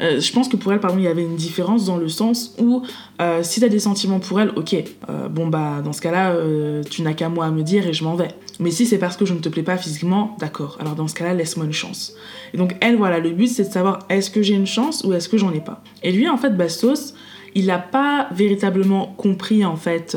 euh, 0.00 0.20
je 0.20 0.32
pense 0.32 0.48
que 0.48 0.56
pour 0.56 0.72
elle, 0.72 0.80
pardon, 0.80 0.98
il 0.98 1.04
y 1.04 1.08
avait 1.08 1.22
une 1.22 1.36
différence 1.36 1.84
dans 1.84 1.96
le 1.96 2.08
sens 2.08 2.54
où 2.58 2.82
euh, 3.20 3.42
si 3.42 3.60
tu 3.60 3.66
as 3.66 3.68
des 3.68 3.78
sentiments 3.78 4.20
pour 4.20 4.40
elle, 4.40 4.50
ok, 4.56 4.74
euh, 5.08 5.28
bon 5.28 5.46
bah 5.46 5.80
dans 5.84 5.92
ce 5.92 6.00
cas-là, 6.00 6.36
tu 6.90 7.02
n'as 7.02 7.14
qu'à 7.14 7.28
moi 7.28 7.46
à 7.46 7.50
me 7.50 7.62
dire 7.62 7.86
et 7.86 7.92
je 7.92 8.04
m'en 8.04 8.14
vais. 8.14 8.28
Mais 8.60 8.70
si 8.70 8.86
c'est 8.86 8.98
parce 8.98 9.16
que 9.16 9.24
je 9.24 9.34
ne 9.34 9.40
te 9.40 9.48
plais 9.48 9.62
pas 9.62 9.76
physiquement, 9.76 10.36
d'accord, 10.38 10.76
alors 10.80 10.94
dans 10.94 11.08
ce 11.08 11.14
cas-là, 11.14 11.34
laisse-moi 11.34 11.66
une 11.66 11.72
chance. 11.72 12.14
Et 12.52 12.56
donc 12.56 12.76
elle, 12.80 12.96
voilà, 12.96 13.18
le 13.18 13.30
but 13.30 13.48
c'est 13.48 13.64
de 13.64 13.72
savoir 13.72 14.00
est-ce 14.08 14.30
que 14.30 14.42
j'ai 14.42 14.54
une 14.54 14.66
chance 14.66 15.04
ou 15.04 15.12
est-ce 15.12 15.28
que 15.28 15.38
j'en 15.38 15.52
ai 15.52 15.60
pas? 15.60 15.82
Et 16.02 16.12
lui, 16.12 16.28
en 16.28 16.36
fait, 16.36 16.56
Bastos, 16.56 17.14
il 17.54 17.66
n'a 17.66 17.78
pas 17.78 18.28
véritablement 18.32 19.06
compris 19.16 19.64
en 19.64 19.76
fait 19.76 20.16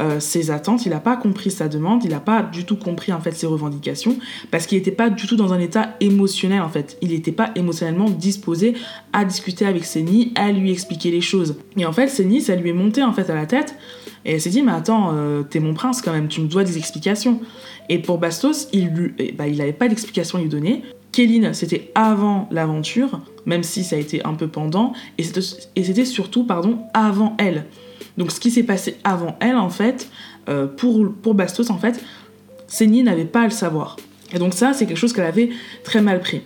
euh, 0.00 0.18
ses 0.20 0.50
attentes, 0.50 0.86
il 0.86 0.90
n'a 0.90 1.00
pas 1.00 1.16
compris 1.16 1.50
sa 1.50 1.68
demande, 1.68 2.04
il 2.04 2.10
n'a 2.10 2.20
pas 2.20 2.42
du 2.42 2.64
tout 2.64 2.76
compris 2.76 3.12
en 3.12 3.20
fait 3.20 3.32
ses 3.32 3.46
revendications 3.46 4.16
parce 4.50 4.66
qu'il 4.66 4.78
n'était 4.78 4.90
pas 4.90 5.10
du 5.10 5.26
tout 5.26 5.36
dans 5.36 5.52
un 5.52 5.60
état 5.60 5.94
émotionnel 6.00 6.62
en 6.62 6.68
fait. 6.68 6.98
Il 7.00 7.10
n'était 7.10 7.32
pas 7.32 7.50
émotionnellement 7.54 8.10
disposé 8.10 8.74
à 9.12 9.24
discuter 9.24 9.66
avec 9.66 9.84
Séni, 9.84 10.32
à 10.34 10.50
lui 10.50 10.72
expliquer 10.72 11.10
les 11.10 11.20
choses. 11.20 11.56
Et 11.76 11.86
en 11.86 11.92
fait, 11.92 12.08
Séni, 12.08 12.40
ça 12.40 12.56
lui 12.56 12.70
est 12.70 12.74
monté 12.74 13.02
en 13.02 13.12
fait 13.12 13.30
à 13.30 13.34
la 13.34 13.46
tête 13.46 13.76
et 14.24 14.32
elle 14.32 14.40
s'est 14.40 14.50
dit 14.50 14.62
mais 14.62 14.72
attends, 14.72 15.10
euh, 15.12 15.42
t'es 15.42 15.60
mon 15.60 15.74
prince 15.74 16.02
quand 16.02 16.12
même, 16.12 16.28
tu 16.28 16.40
me 16.40 16.48
dois 16.48 16.64
des 16.64 16.76
explications. 16.78 17.40
Et 17.88 17.98
pour 17.98 18.18
Bastos, 18.18 18.68
il 18.72 18.86
n'avait 18.86 19.14
eh 19.18 19.32
bah, 19.32 19.44
pas 19.78 19.88
d'explication 19.88 20.38
à 20.38 20.42
lui 20.42 20.48
donner. 20.48 20.82
Kéline, 21.12 21.54
c'était 21.54 21.92
avant 21.94 22.48
l'aventure, 22.50 23.20
même 23.46 23.62
si 23.62 23.84
ça 23.84 23.94
a 23.94 23.98
été 24.00 24.24
un 24.24 24.34
peu 24.34 24.48
pendant, 24.48 24.94
et 25.16 25.22
c'était 25.22 26.04
surtout, 26.04 26.44
pardon, 26.44 26.78
avant 26.92 27.36
elle. 27.38 27.66
Donc 28.16 28.30
ce 28.30 28.40
qui 28.40 28.50
s'est 28.50 28.62
passé 28.62 28.96
avant 29.04 29.36
elle, 29.40 29.56
en 29.56 29.70
fait, 29.70 30.08
euh, 30.48 30.66
pour, 30.66 31.34
Bastos, 31.34 31.70
en 31.70 31.78
fait, 31.78 32.02
Séni 32.66 33.02
n'avait 33.02 33.24
pas 33.24 33.42
à 33.42 33.44
le 33.44 33.50
savoir. 33.50 33.96
Et 34.32 34.38
donc 34.38 34.54
ça, 34.54 34.72
c'est 34.72 34.86
quelque 34.86 34.98
chose 34.98 35.12
qu'elle 35.12 35.26
avait 35.26 35.50
très 35.82 36.00
mal 36.00 36.20
pris. 36.20 36.42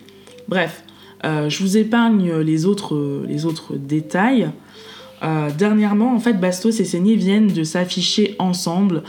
Bref, 0.49 0.83
euh, 1.25 1.49
je 1.49 1.63
vous 1.63 1.77
épargne 1.77 2.39
les 2.39 2.67
autres, 2.67 2.97
détails. 3.77 4.51
euh, 5.23 5.51
dernièrement, 5.57 6.15
en 6.15 6.21
fait, 6.21 6.35
Bastos 6.35 6.79
et 6.81 6.85
Seigné 6.85 7.17
viennent 7.17 7.49
de 7.49 7.65
s'afficher 7.65 8.37
ensemble 8.39 9.03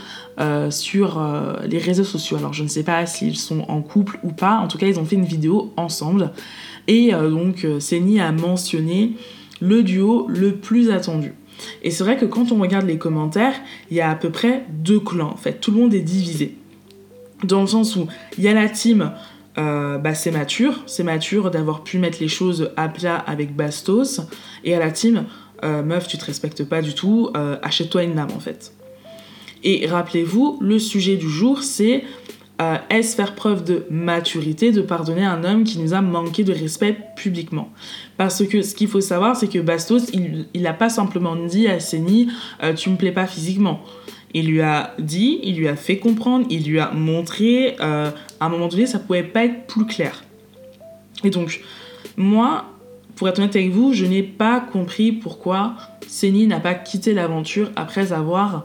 sur 0.70 1.22
les 1.68 1.76
réseaux 1.78 2.04
sociaux. 2.04 2.38
Alors, 2.38 2.54
je 2.54 2.62
ne 2.62 2.68
sais 2.68 2.82
pas 2.82 3.04
s'ils 3.04 3.36
sont 3.36 3.60
en 3.68 3.82
couple 3.82 4.18
ou 4.22 4.30
pas. 4.30 4.56
En 4.56 4.68
tout 4.68 4.78
cas, 4.78 4.86
ils 4.86 4.98
ont 4.98 5.04
fait 5.04 5.16
une 5.16 5.26
vidéo 5.26 5.70
ensemble. 5.76 6.32
Et 6.88 7.12
donc, 7.12 7.66
Seigny 7.78 8.20
a 8.20 8.32
mentionné 8.32 9.12
le 9.60 9.82
duo 9.82 10.26
le 10.28 10.54
plus 10.56 10.90
attendu. 10.90 11.34
Et 11.82 11.90
c'est 11.90 12.04
vrai 12.04 12.16
que 12.16 12.24
quand 12.24 12.52
on 12.52 12.60
regarde 12.60 12.86
les 12.86 12.98
commentaires, 12.98 13.54
il 13.90 13.96
y 13.96 14.00
a 14.00 14.10
à 14.10 14.14
peu 14.14 14.30
près 14.30 14.64
deux 14.70 15.00
clans, 15.00 15.30
en 15.30 15.36
fait. 15.36 15.60
Tout 15.60 15.70
le 15.70 15.78
monde 15.78 15.94
est 15.94 16.00
divisé. 16.00 16.56
Dans 17.44 17.62
le 17.62 17.66
sens 17.66 17.96
où 17.96 18.06
il 18.38 18.44
y 18.44 18.48
a 18.48 18.54
la 18.54 18.68
team 18.68 19.12
bah, 19.56 20.14
c'est 20.14 20.30
mature, 20.30 20.80
c'est 20.86 21.02
mature 21.02 21.50
d'avoir 21.50 21.84
pu 21.84 21.98
mettre 21.98 22.16
les 22.20 22.28
choses 22.28 22.70
à 22.78 22.88
plat 22.88 23.16
avec 23.16 23.54
Bastos, 23.54 24.22
et 24.64 24.74
à 24.74 24.78
la 24.78 24.90
team, 24.90 25.26
euh, 25.64 25.82
meuf, 25.82 26.08
tu 26.08 26.16
te 26.16 26.24
respectes 26.24 26.64
pas 26.64 26.80
du 26.80 26.94
tout, 26.94 27.30
euh, 27.36 27.56
achète-toi 27.62 28.04
une 28.04 28.14
lame 28.14 28.30
en 28.34 28.40
fait. 28.40 28.72
Et 29.62 29.86
rappelez-vous, 29.86 30.58
le 30.62 30.78
sujet 30.78 31.16
du 31.16 31.28
jour, 31.28 31.62
c'est 31.62 32.04
euh, 32.60 32.76
est-ce 32.90 33.16
faire 33.16 33.34
preuve 33.34 33.64
de 33.64 33.86
maturité 33.90 34.72
de 34.72 34.82
pardonner 34.82 35.24
un 35.24 35.44
homme 35.44 35.64
qui 35.64 35.78
nous 35.78 35.94
a 35.94 36.00
manqué 36.00 36.44
de 36.44 36.52
respect 36.52 36.96
publiquement? 37.16 37.70
Parce 38.16 38.44
que 38.46 38.62
ce 38.62 38.74
qu'il 38.74 38.88
faut 38.88 39.00
savoir, 39.00 39.36
c'est 39.36 39.48
que 39.48 39.58
Bastos, 39.58 40.10
il 40.12 40.62
n'a 40.62 40.74
pas 40.74 40.90
simplement 40.90 41.36
dit 41.36 41.68
à 41.68 41.80
Seni 41.80 42.28
tu 42.76 42.90
me 42.90 42.96
plais 42.96 43.12
pas 43.12 43.26
physiquement. 43.26 43.80
Il 44.34 44.48
lui 44.48 44.60
a 44.60 44.94
dit, 44.98 45.40
il 45.42 45.56
lui 45.56 45.68
a 45.68 45.74
fait 45.74 45.98
comprendre, 45.98 46.46
il 46.50 46.64
lui 46.64 46.78
a 46.78 46.90
montré, 46.92 47.76
à 47.78 48.12
un 48.40 48.48
moment 48.48 48.68
donné, 48.68 48.86
ça 48.86 48.98
pouvait 48.98 49.22
pas 49.22 49.46
être 49.46 49.66
plus 49.66 49.86
clair. 49.86 50.22
Et 51.24 51.30
donc, 51.30 51.62
moi, 52.16 52.66
pour 53.16 53.28
être 53.28 53.38
honnête 53.38 53.56
avec 53.56 53.70
vous, 53.70 53.92
je 53.92 54.06
n'ai 54.06 54.22
pas 54.22 54.60
compris 54.60 55.12
pourquoi 55.12 55.74
Seni 56.06 56.46
n'a 56.46 56.60
pas 56.60 56.74
quitté 56.74 57.12
l'aventure 57.12 57.70
après 57.76 58.12
avoir 58.12 58.64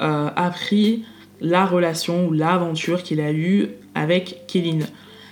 euh, 0.00 0.28
appris 0.34 1.04
la 1.42 1.66
relation 1.66 2.26
ou 2.26 2.32
l'aventure 2.32 3.02
qu'il 3.02 3.20
a 3.20 3.32
eue 3.32 3.68
avec 3.94 4.46
Kéline. 4.46 4.86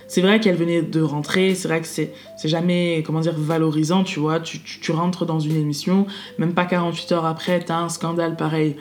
C'est 0.07 0.21
vrai 0.21 0.39
qu'elle 0.39 0.55
venait 0.55 0.81
de 0.81 1.01
rentrer, 1.01 1.55
c'est 1.55 1.69
vrai 1.69 1.81
que 1.81 1.87
c'est, 1.87 2.11
jamais, 2.43 3.01
comment 3.05 3.21
dire, 3.21 3.33
valorisant, 3.35 4.03
tu 4.03 4.19
vois. 4.19 4.41
Tu, 4.41 4.91
rentres 4.91 5.25
dans 5.25 5.39
une 5.39 5.55
émission, 5.55 6.05
même 6.37 6.53
pas 6.53 6.65
48 6.65 7.13
heures 7.13 7.25
après, 7.25 7.61
t'as 7.61 7.77
un 7.77 7.89
scandale 7.89 8.35
pareil 8.35 8.75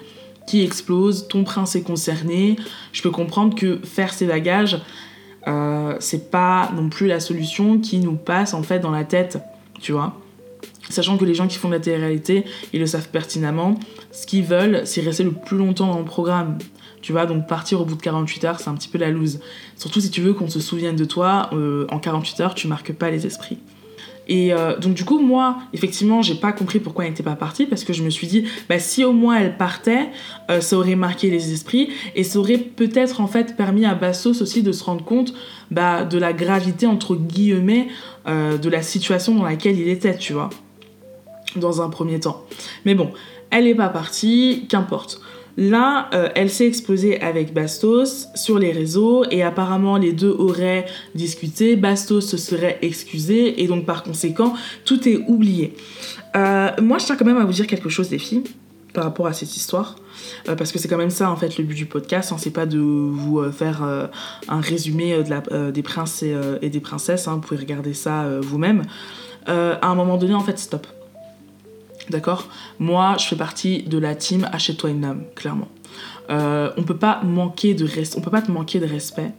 qui 0.47 0.65
explose, 0.65 1.29
ton 1.29 1.45
prince 1.45 1.77
est 1.77 1.83
concerné. 1.83 2.57
Je 2.93 3.01
peux 3.03 3.11
comprendre 3.11 3.55
que 3.55 3.79
faire 3.85 4.13
ses 4.13 4.27
bagages, 4.27 4.83
euh, 5.47 5.95
c'est 6.01 6.33
pas 6.33 6.71
non 6.75 6.89
plus 6.89 7.07
la 7.07 7.21
solution 7.21 7.79
qui 7.79 7.99
nous 8.01 8.17
passe 8.17 8.53
en 8.53 8.65
fait 8.65 8.81
dans 8.81 8.91
la 8.91 9.05
tête 9.05 9.39
tu 9.81 9.93
vois. 9.93 10.15
Sachant 10.89 11.17
que 11.17 11.25
les 11.25 11.35
gens 11.35 11.47
qui 11.47 11.57
font 11.57 11.69
de 11.69 11.75
la 11.75 11.81
télé-réalité, 11.81 12.45
ils 12.73 12.81
le 12.81 12.87
savent 12.87 13.09
pertinemment. 13.09 13.79
Ce 14.13 14.27
qu'ils 14.27 14.45
veulent, 14.45 14.83
c'est 14.85 15.01
rester 15.01 15.23
le 15.23 15.33
plus 15.33 15.57
longtemps 15.57 15.87
dans 15.87 15.99
le 15.99 16.05
programme. 16.05 16.59
Tu 17.03 17.13
vois, 17.13 17.27
donc 17.27 17.47
partir 17.47 17.81
au 17.81 17.85
bout 17.85 17.95
de 17.95 18.03
48 18.03 18.45
heures, 18.45 18.61
c'est 18.61 18.69
un 18.69 18.75
petit 18.75 18.89
peu 18.89 18.99
la 18.99 19.11
loose. 19.11 19.41
Surtout 19.77 20.01
si 20.01 20.11
tu 20.11 20.21
veux 20.21 20.35
qu'on 20.35 20.49
se 20.49 20.61
souvienne 20.61 20.97
de 20.97 21.05
toi, 21.05 21.51
euh, 21.53 21.87
en 21.91 21.99
48 21.99 22.41
heures, 22.41 22.55
tu 22.55 22.69
marques 22.69 22.93
pas 22.93 23.11
les 23.11 23.27
esprits. 23.27 23.59
Et 24.29 24.53
euh, 24.53 24.79
donc 24.79 24.95
du 24.95 25.05
coup, 25.05 25.19
moi, 25.19 25.57
effectivement, 25.73 26.23
j'ai 26.23 26.35
pas 26.35 26.53
compris 26.53 26.79
pourquoi 26.79 27.05
elle 27.05 27.11
n'était 27.11 27.23
pas 27.23 27.37
partie, 27.37 27.67
parce 27.67 27.85
que 27.85 27.93
je 27.93 28.03
me 28.03 28.11
suis 28.11 28.27
dit, 28.27 28.45
bah, 28.69 28.79
si 28.79 29.03
au 29.03 29.13
moins 29.13 29.39
elle 29.39 29.57
partait, 29.57 30.11
euh, 30.51 30.61
ça 30.61 30.77
aurait 30.77 30.95
marqué 30.95 31.31
les 31.31 31.53
esprits, 31.53 31.89
et 32.15 32.23
ça 32.23 32.39
aurait 32.39 32.59
peut-être 32.59 33.21
en 33.21 33.27
fait 33.27 33.57
permis 33.57 33.87
à 33.87 33.95
Bassos 33.95 34.43
aussi 34.43 34.63
de 34.63 34.71
se 34.71 34.85
rendre 34.85 35.05
compte 35.05 35.33
bah, 35.71 36.05
de 36.05 36.19
la 36.19 36.33
gravité, 36.33 36.87
entre 36.87 37.17
guillemets, 37.17 37.89
de 38.27 38.69
la 38.69 38.83
situation 38.83 39.35
dans 39.35 39.43
laquelle 39.43 39.77
il 39.77 39.89
était, 39.89 40.17
tu 40.17 40.35
vois, 40.35 40.51
dans 41.57 41.83
un 41.83 41.89
premier 41.89 42.21
temps. 42.21 42.45
Mais 42.85 42.95
bon, 42.95 43.11
elle 43.51 43.65
n'est 43.65 43.75
pas 43.75 43.89
partie, 43.89 44.67
qu'importe. 44.69 45.21
Là, 45.61 46.09
euh, 46.15 46.31
elle 46.35 46.49
s'est 46.49 46.67
exposée 46.67 47.21
avec 47.21 47.53
Bastos 47.53 48.29
sur 48.35 48.59
les 48.59 48.73
réseaux 48.73 49.25
et 49.31 49.43
apparemment 49.43 49.99
les 49.99 50.15
deux 50.15 50.31
auraient 50.31 50.87
discuté, 51.15 51.77
Bastos 51.77 52.23
se 52.23 52.39
serait 52.39 52.79
excusé 52.81 53.63
et 53.63 53.67
donc 53.67 53.85
par 53.85 54.03
conséquent, 54.03 54.55
tout 54.87 55.07
est 55.07 55.19
oublié. 55.29 55.75
Euh, 56.35 56.71
moi, 56.81 56.97
je 56.97 57.05
tiens 57.05 57.15
quand 57.15 57.27
même 57.27 57.37
à 57.37 57.45
vous 57.45 57.53
dire 57.53 57.67
quelque 57.67 57.91
chose, 57.91 58.11
les 58.11 58.17
filles, 58.17 58.43
par 58.95 59.05
rapport 59.05 59.27
à 59.27 59.35
cette 59.35 59.55
histoire. 59.55 59.97
Euh, 60.49 60.57
parce 60.57 60.73
que 60.73 60.79
c'est 60.79 60.89
quand 60.89 60.97
même 60.97 61.11
ça, 61.11 61.31
en 61.31 61.37
fait, 61.37 61.59
le 61.59 61.65
but 61.65 61.75
du 61.75 61.85
podcast. 61.85 62.33
Hein, 62.33 62.37
c'est 62.39 62.55
pas 62.55 62.65
de 62.65 62.79
vous 62.79 63.43
faire 63.53 63.83
un 64.49 64.61
résumé 64.63 65.23
de 65.23 65.29
la, 65.29 65.73
des 65.73 65.83
princes 65.83 66.23
et, 66.23 66.71
des 66.71 66.81
princesses. 66.81 67.29
Hein, 67.29 67.35
vous 67.35 67.41
pouvez 67.41 67.61
regarder 67.61 67.93
ça 67.93 68.27
vous-même. 68.41 68.85
à 69.47 69.87
un 69.87 69.95
moment 69.95 70.17
donné, 70.17 70.33
en 70.33 70.41
fait, 70.41 70.59
stop. 70.59 70.87
D'accord? 72.09 72.49
Moi, 72.79 73.17
je 73.19 73.27
fais 73.27 73.37
partie 73.37 73.83
de 73.83 73.99
la 73.99 74.15
team 74.15 74.49
Achète-toi 74.53 74.91
une 74.91 75.05
âme, 75.05 75.25
clairement. 75.35 75.69
Euh, 76.31 76.71
on 76.77 76.85
peut 76.85 76.97
pas 76.97 77.23
manquer 77.25 77.75
de 77.75 77.89
on 78.17 78.21
peut 78.21 78.31
pas 78.31 78.43
te 78.43 78.51
manquer 78.51 78.79
de 78.79 78.87
respect 78.87 79.33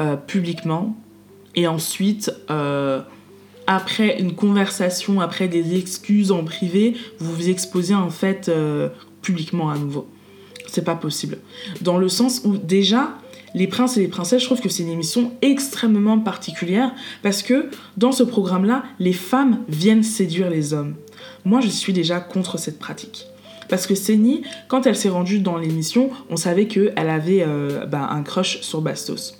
euh, 0.00 0.16
publiquement 0.16 0.96
et 1.54 1.66
ensuite 1.66 2.30
euh, 2.50 3.00
après 3.66 4.20
une 4.20 4.34
conversation, 4.34 5.20
après 5.20 5.48
des 5.48 5.76
excuses 5.76 6.30
en 6.30 6.44
privé, 6.44 6.94
vous 7.18 7.32
vous 7.32 7.48
exposez 7.48 7.94
en 7.94 8.10
fait 8.10 8.50
publiquement 9.22 9.70
à 9.70 9.78
nouveau. 9.78 10.08
C'est 10.66 10.84
pas 10.84 10.96
possible. 10.96 11.38
Dans 11.80 11.96
le 11.96 12.08
sens 12.08 12.42
où 12.44 12.56
déjà 12.56 13.14
les 13.54 13.66
princes 13.66 13.96
et 13.96 14.00
les 14.00 14.08
princesses, 14.08 14.40
je 14.40 14.46
trouve 14.46 14.60
que 14.60 14.68
c'est 14.68 14.82
une 14.82 14.90
émission 14.90 15.32
extrêmement 15.42 16.18
particulière 16.18 16.92
parce 17.22 17.42
que 17.42 17.68
dans 17.96 18.12
ce 18.12 18.22
programme-là, 18.22 18.84
les 18.98 19.12
femmes 19.12 19.58
viennent 19.68 20.02
séduire 20.02 20.48
les 20.48 20.72
hommes. 20.72 20.94
Moi, 21.44 21.60
je 21.60 21.68
suis 21.68 21.92
déjà 21.92 22.20
contre 22.20 22.58
cette 22.58 22.78
pratique. 22.78 23.26
Parce 23.68 23.86
que 23.86 23.94
Seni, 23.94 24.42
quand 24.68 24.86
elle 24.86 24.96
s'est 24.96 25.08
rendue 25.08 25.38
dans 25.38 25.56
l'émission, 25.56 26.10
on 26.30 26.36
savait 26.36 26.66
qu'elle 26.66 26.92
avait 26.96 27.42
euh, 27.46 27.86
bah, 27.86 28.08
un 28.10 28.22
crush 28.22 28.60
sur 28.60 28.80
Bastos. 28.80 29.38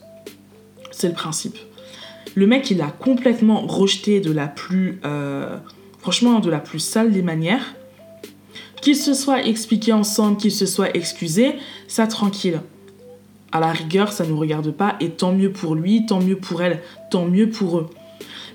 C'est 0.90 1.08
le 1.08 1.14
principe. 1.14 1.56
Le 2.34 2.46
mec, 2.46 2.70
il 2.70 2.80
a 2.80 2.90
complètement 2.90 3.66
rejeté 3.66 4.20
de 4.20 4.32
la 4.32 4.46
plus... 4.46 5.00
Euh, 5.04 5.58
franchement, 5.98 6.40
de 6.40 6.50
la 6.50 6.58
plus 6.58 6.80
sale 6.80 7.12
des 7.12 7.22
manières. 7.22 7.74
Qu'il 8.80 8.96
se 8.96 9.14
soit 9.14 9.44
expliqué 9.46 9.92
ensemble, 9.92 10.36
qu'il 10.36 10.50
se 10.50 10.66
soit 10.66 10.96
excusé, 10.96 11.54
ça 11.86 12.06
tranquille. 12.06 12.60
À 13.52 13.60
la 13.60 13.70
rigueur, 13.70 14.12
ça 14.12 14.24
ne 14.24 14.30
nous 14.30 14.38
regarde 14.38 14.70
pas, 14.70 14.96
et 15.00 15.10
tant 15.10 15.32
mieux 15.32 15.52
pour 15.52 15.74
lui, 15.74 16.06
tant 16.06 16.20
mieux 16.20 16.36
pour 16.36 16.62
elle, 16.62 16.80
tant 17.10 17.26
mieux 17.26 17.48
pour 17.50 17.78
eux. 17.78 17.90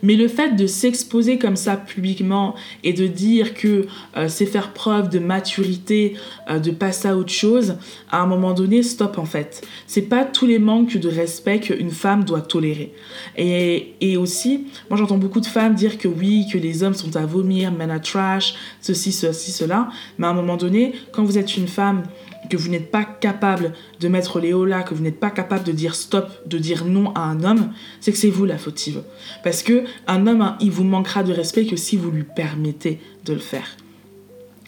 Mais 0.04 0.16
le 0.16 0.28
fait 0.28 0.56
de 0.56 0.68
s'exposer 0.68 1.38
comme 1.38 1.56
ça 1.56 1.78
publiquement 1.78 2.56
et 2.84 2.94
de 2.94 3.08
dire 3.08 3.54
que 3.54 3.88
euh, 4.16 4.28
c'est 4.28 4.46
faire 4.46 4.74
preuve 4.74 5.10
de 5.10 5.20
maturité, 5.20 6.16
euh, 6.50 6.60
de 6.60 6.72
passer 6.72 7.08
à 7.08 7.16
autre 7.16 7.32
chose, 7.32 7.76
à 8.12 8.22
un 8.22 8.28
moment 8.28 8.54
donné, 8.54 8.84
stop 8.84 9.18
en 9.18 9.26
fait. 9.26 9.66
C'est 9.88 10.04
pas 10.04 10.26
tous 10.26 10.46
les 10.46 10.60
manques 10.60 10.98
de 10.98 11.10
respect 11.10 11.60
qu'une 11.60 11.92
femme 11.92 12.24
doit 12.24 12.42
tolérer. 12.42 12.94
Et, 13.38 13.96
et 14.02 14.18
aussi, 14.18 14.68
moi 14.90 14.98
j'entends 14.98 15.18
beaucoup 15.18 15.40
de 15.40 15.46
femmes 15.46 15.76
dire 15.76 15.98
que 15.98 16.08
oui, 16.08 16.46
que 16.52 16.58
les 16.58 16.84
hommes 16.84 16.94
sont 16.94 17.16
à 17.16 17.26
vomir, 17.26 17.72
men 17.72 17.92
à 17.92 18.00
trash, 18.00 18.56
ceci, 18.82 19.12
ceci, 19.12 19.52
cela. 19.52 19.90
Mais 20.18 20.28
à 20.28 20.30
un 20.30 20.34
moment 20.34 20.58
donné, 20.58 20.94
quand 21.12 21.24
vous 21.24 21.38
êtes 21.38 21.58
une 21.58 21.68
femme 21.68 22.04
que 22.50 22.58
vous 22.58 22.70
n'êtes 22.70 22.92
pas 22.92 23.04
capable 23.04 23.74
de 24.00 24.08
mettre 24.08 24.40
les 24.40 24.54
hauts 24.54 24.66
là, 24.66 24.84
que 24.84 24.94
vous 24.94 25.04
n'êtes 25.04 25.20
pas 25.20 25.30
capable 25.30 25.64
de 25.64 25.72
dire 25.72 25.96
stop, 25.96 26.30
de 26.46 26.58
dire 26.58 26.86
non 26.86 27.12
à 27.14 27.22
un 27.22 27.44
homme, 27.44 27.72
c'est 28.00 28.12
que 28.12 28.18
c'est 28.18 28.30
vous 28.30 28.46
la 28.46 28.58
fautive. 28.58 29.04
Parce 29.44 29.64
que 29.64 29.84
un 30.08 30.28
homme, 30.28 30.42
hein, 30.42 30.58
il 30.60 30.72
vous 30.72 30.84
manquera 30.84 31.24
de 31.24 31.34
respect 31.34 31.66
que 31.66 31.76
si 31.76 31.98
vous 31.98 32.12
lui 32.12 32.24
permettez 32.24 33.00
de 33.26 33.34
le 33.34 33.40
faire. 33.40 33.78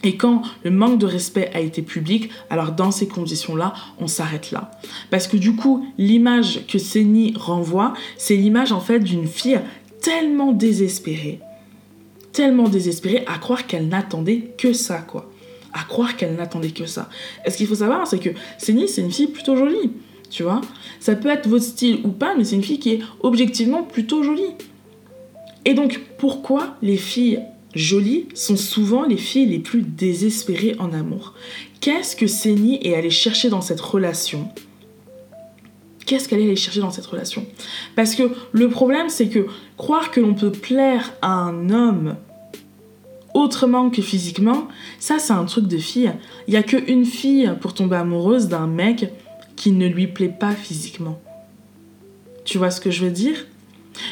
Et 0.02 0.16
quand 0.16 0.42
le 0.64 0.70
manque 0.70 0.98
de 0.98 1.06
respect 1.06 1.50
a 1.52 1.60
été 1.60 1.82
public, 1.82 2.30
alors 2.48 2.72
dans 2.72 2.90
ces 2.90 3.06
conditions-là, 3.06 3.74
on 3.98 4.06
s'arrête 4.06 4.50
là. 4.50 4.70
Parce 5.10 5.26
que 5.26 5.36
du 5.36 5.54
coup, 5.54 5.86
l'image 5.98 6.66
que 6.66 6.78
Seni 6.78 7.34
renvoie, 7.36 7.92
c'est 8.16 8.36
l'image 8.36 8.72
en 8.72 8.80
fait 8.80 9.00
d'une 9.00 9.26
fille 9.26 9.60
tellement 10.00 10.52
désespérée, 10.52 11.40
tellement 12.32 12.68
désespérée 12.68 13.24
à 13.26 13.36
croire 13.38 13.66
qu'elle 13.66 13.88
n'attendait 13.88 14.52
que 14.56 14.72
ça, 14.72 14.98
quoi 14.98 15.29
à 15.72 15.82
croire 15.84 16.16
qu'elle 16.16 16.34
n'attendait 16.34 16.70
que 16.70 16.86
ça. 16.86 17.08
Et 17.44 17.50
ce 17.50 17.56
qu'il 17.56 17.66
faut 17.66 17.76
savoir, 17.76 18.06
c'est 18.06 18.18
que 18.18 18.30
Céline, 18.58 18.88
c'est 18.88 19.02
une 19.02 19.12
fille 19.12 19.28
plutôt 19.28 19.56
jolie, 19.56 19.92
tu 20.30 20.42
vois. 20.42 20.60
Ça 20.98 21.14
peut 21.14 21.28
être 21.28 21.48
votre 21.48 21.64
style 21.64 22.00
ou 22.04 22.08
pas, 22.08 22.34
mais 22.36 22.44
c'est 22.44 22.56
une 22.56 22.64
fille 22.64 22.78
qui 22.78 22.90
est 22.90 23.00
objectivement 23.20 23.82
plutôt 23.82 24.22
jolie. 24.22 24.54
Et 25.64 25.74
donc, 25.74 26.00
pourquoi 26.18 26.76
les 26.82 26.96
filles 26.96 27.40
jolies 27.74 28.26
sont 28.34 28.56
souvent 28.56 29.04
les 29.04 29.16
filles 29.16 29.46
les 29.46 29.58
plus 29.58 29.82
désespérées 29.82 30.76
en 30.78 30.92
amour? 30.92 31.34
Qu'est-ce 31.80 32.16
que 32.16 32.26
Céline 32.26 32.78
est 32.82 32.94
allée 32.94 33.10
chercher 33.10 33.48
dans 33.48 33.60
cette 33.60 33.80
relation? 33.80 34.48
Qu'est-ce 36.06 36.28
qu'elle 36.28 36.40
est 36.40 36.44
allée 36.44 36.56
chercher 36.56 36.80
dans 36.80 36.90
cette 36.90 37.06
relation? 37.06 37.46
Parce 37.94 38.14
que 38.14 38.32
le 38.52 38.68
problème, 38.68 39.08
c'est 39.08 39.28
que 39.28 39.46
croire 39.76 40.10
que 40.10 40.20
l'on 40.20 40.34
peut 40.34 40.50
plaire 40.50 41.12
à 41.22 41.30
un 41.30 41.70
homme 41.70 42.16
autrement 43.34 43.90
que 43.90 44.02
physiquement, 44.02 44.68
ça 44.98 45.18
c'est 45.18 45.32
un 45.32 45.44
truc 45.44 45.66
de 45.66 45.78
fille. 45.78 46.12
Il 46.48 46.54
y 46.54 46.56
a 46.56 46.62
qu'une 46.62 47.04
fille 47.04 47.52
pour 47.60 47.74
tomber 47.74 47.96
amoureuse 47.96 48.48
d'un 48.48 48.66
mec 48.66 49.10
qui 49.56 49.72
ne 49.72 49.86
lui 49.86 50.06
plaît 50.06 50.34
pas 50.38 50.52
physiquement. 50.52 51.20
Tu 52.44 52.58
vois 52.58 52.70
ce 52.70 52.80
que 52.80 52.90
je 52.90 53.04
veux 53.04 53.10
dire? 53.10 53.46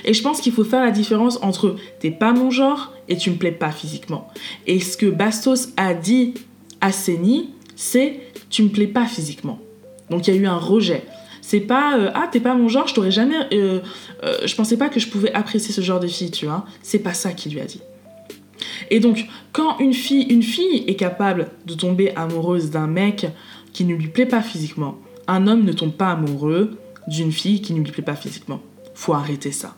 Et 0.04 0.12
je 0.14 0.22
pense 0.22 0.40
qu'il 0.40 0.52
faut 0.52 0.64
faire 0.64 0.84
la 0.84 0.90
différence 0.90 1.38
entre 1.42 1.76
t'es 2.00 2.10
pas 2.10 2.32
mon 2.32 2.50
genre 2.50 2.92
et 3.08 3.16
tu 3.16 3.30
me 3.30 3.36
plais 3.36 3.52
pas 3.52 3.70
physiquement. 3.70 4.28
Et 4.66 4.80
ce 4.80 4.96
que 4.96 5.06
Bastos 5.06 5.70
a 5.76 5.94
dit 5.94 6.34
à 6.80 6.92
Seni, 6.92 7.50
c'est 7.76 8.20
tu 8.50 8.62
me 8.62 8.68
plais 8.68 8.86
pas 8.86 9.06
physiquement. 9.06 9.58
Donc 10.10 10.26
il 10.26 10.34
y 10.34 10.36
a 10.36 10.40
eu 10.40 10.46
un 10.46 10.58
rejet. 10.58 11.04
C'est 11.40 11.60
pas 11.60 11.98
euh, 11.98 12.10
ah 12.14 12.28
t'es 12.30 12.40
pas 12.40 12.54
mon 12.54 12.68
genre, 12.68 12.86
je 12.86 12.94
t'aurais 12.94 13.10
jamais, 13.10 13.36
euh, 13.52 13.80
euh, 14.22 14.38
je 14.44 14.54
pensais 14.54 14.76
pas 14.76 14.88
que 14.88 15.00
je 15.00 15.08
pouvais 15.08 15.32
apprécier 15.32 15.72
ce 15.72 15.80
genre 15.80 16.00
de 16.00 16.06
fille, 16.06 16.30
tu 16.30 16.44
vois. 16.44 16.66
C'est 16.82 16.98
pas 16.98 17.14
ça 17.14 17.32
qu'il 17.32 17.52
lui 17.52 17.60
a 17.60 17.64
dit. 17.64 17.80
Et 18.90 19.00
donc 19.00 19.26
quand 19.52 19.78
une 19.78 19.94
fille, 19.94 20.24
une 20.24 20.42
fille 20.42 20.84
est 20.86 20.96
capable 20.96 21.48
de 21.66 21.74
tomber 21.74 22.14
amoureuse 22.16 22.70
d'un 22.70 22.86
mec 22.86 23.26
qui 23.72 23.84
ne 23.84 23.94
lui 23.94 24.08
plaît 24.08 24.26
pas 24.26 24.42
physiquement, 24.42 24.98
un 25.26 25.46
homme 25.46 25.64
ne 25.64 25.72
tombe 25.72 25.92
pas 25.92 26.12
amoureux 26.12 26.76
d'une 27.06 27.32
fille 27.32 27.60
qui 27.60 27.74
ne 27.74 27.80
lui 27.80 27.90
plaît 27.90 28.02
pas 28.02 28.16
physiquement. 28.16 28.60
Faut 28.94 29.14
arrêter 29.14 29.52
ça. 29.52 29.74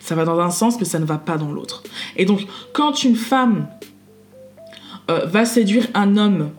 Ça 0.00 0.14
va 0.14 0.24
dans 0.24 0.38
un 0.40 0.50
sens, 0.50 0.78
mais 0.78 0.84
ça 0.84 0.98
ne 0.98 1.04
va 1.04 1.18
pas 1.18 1.36
dans 1.36 1.52
l'autre. 1.52 1.82
Et 2.16 2.24
donc, 2.24 2.46
quand 2.72 3.04
une 3.04 3.16
femme 3.16 3.68
va 5.08 5.44
séduire 5.44 5.86
un 5.94 6.16
homme 6.16 6.50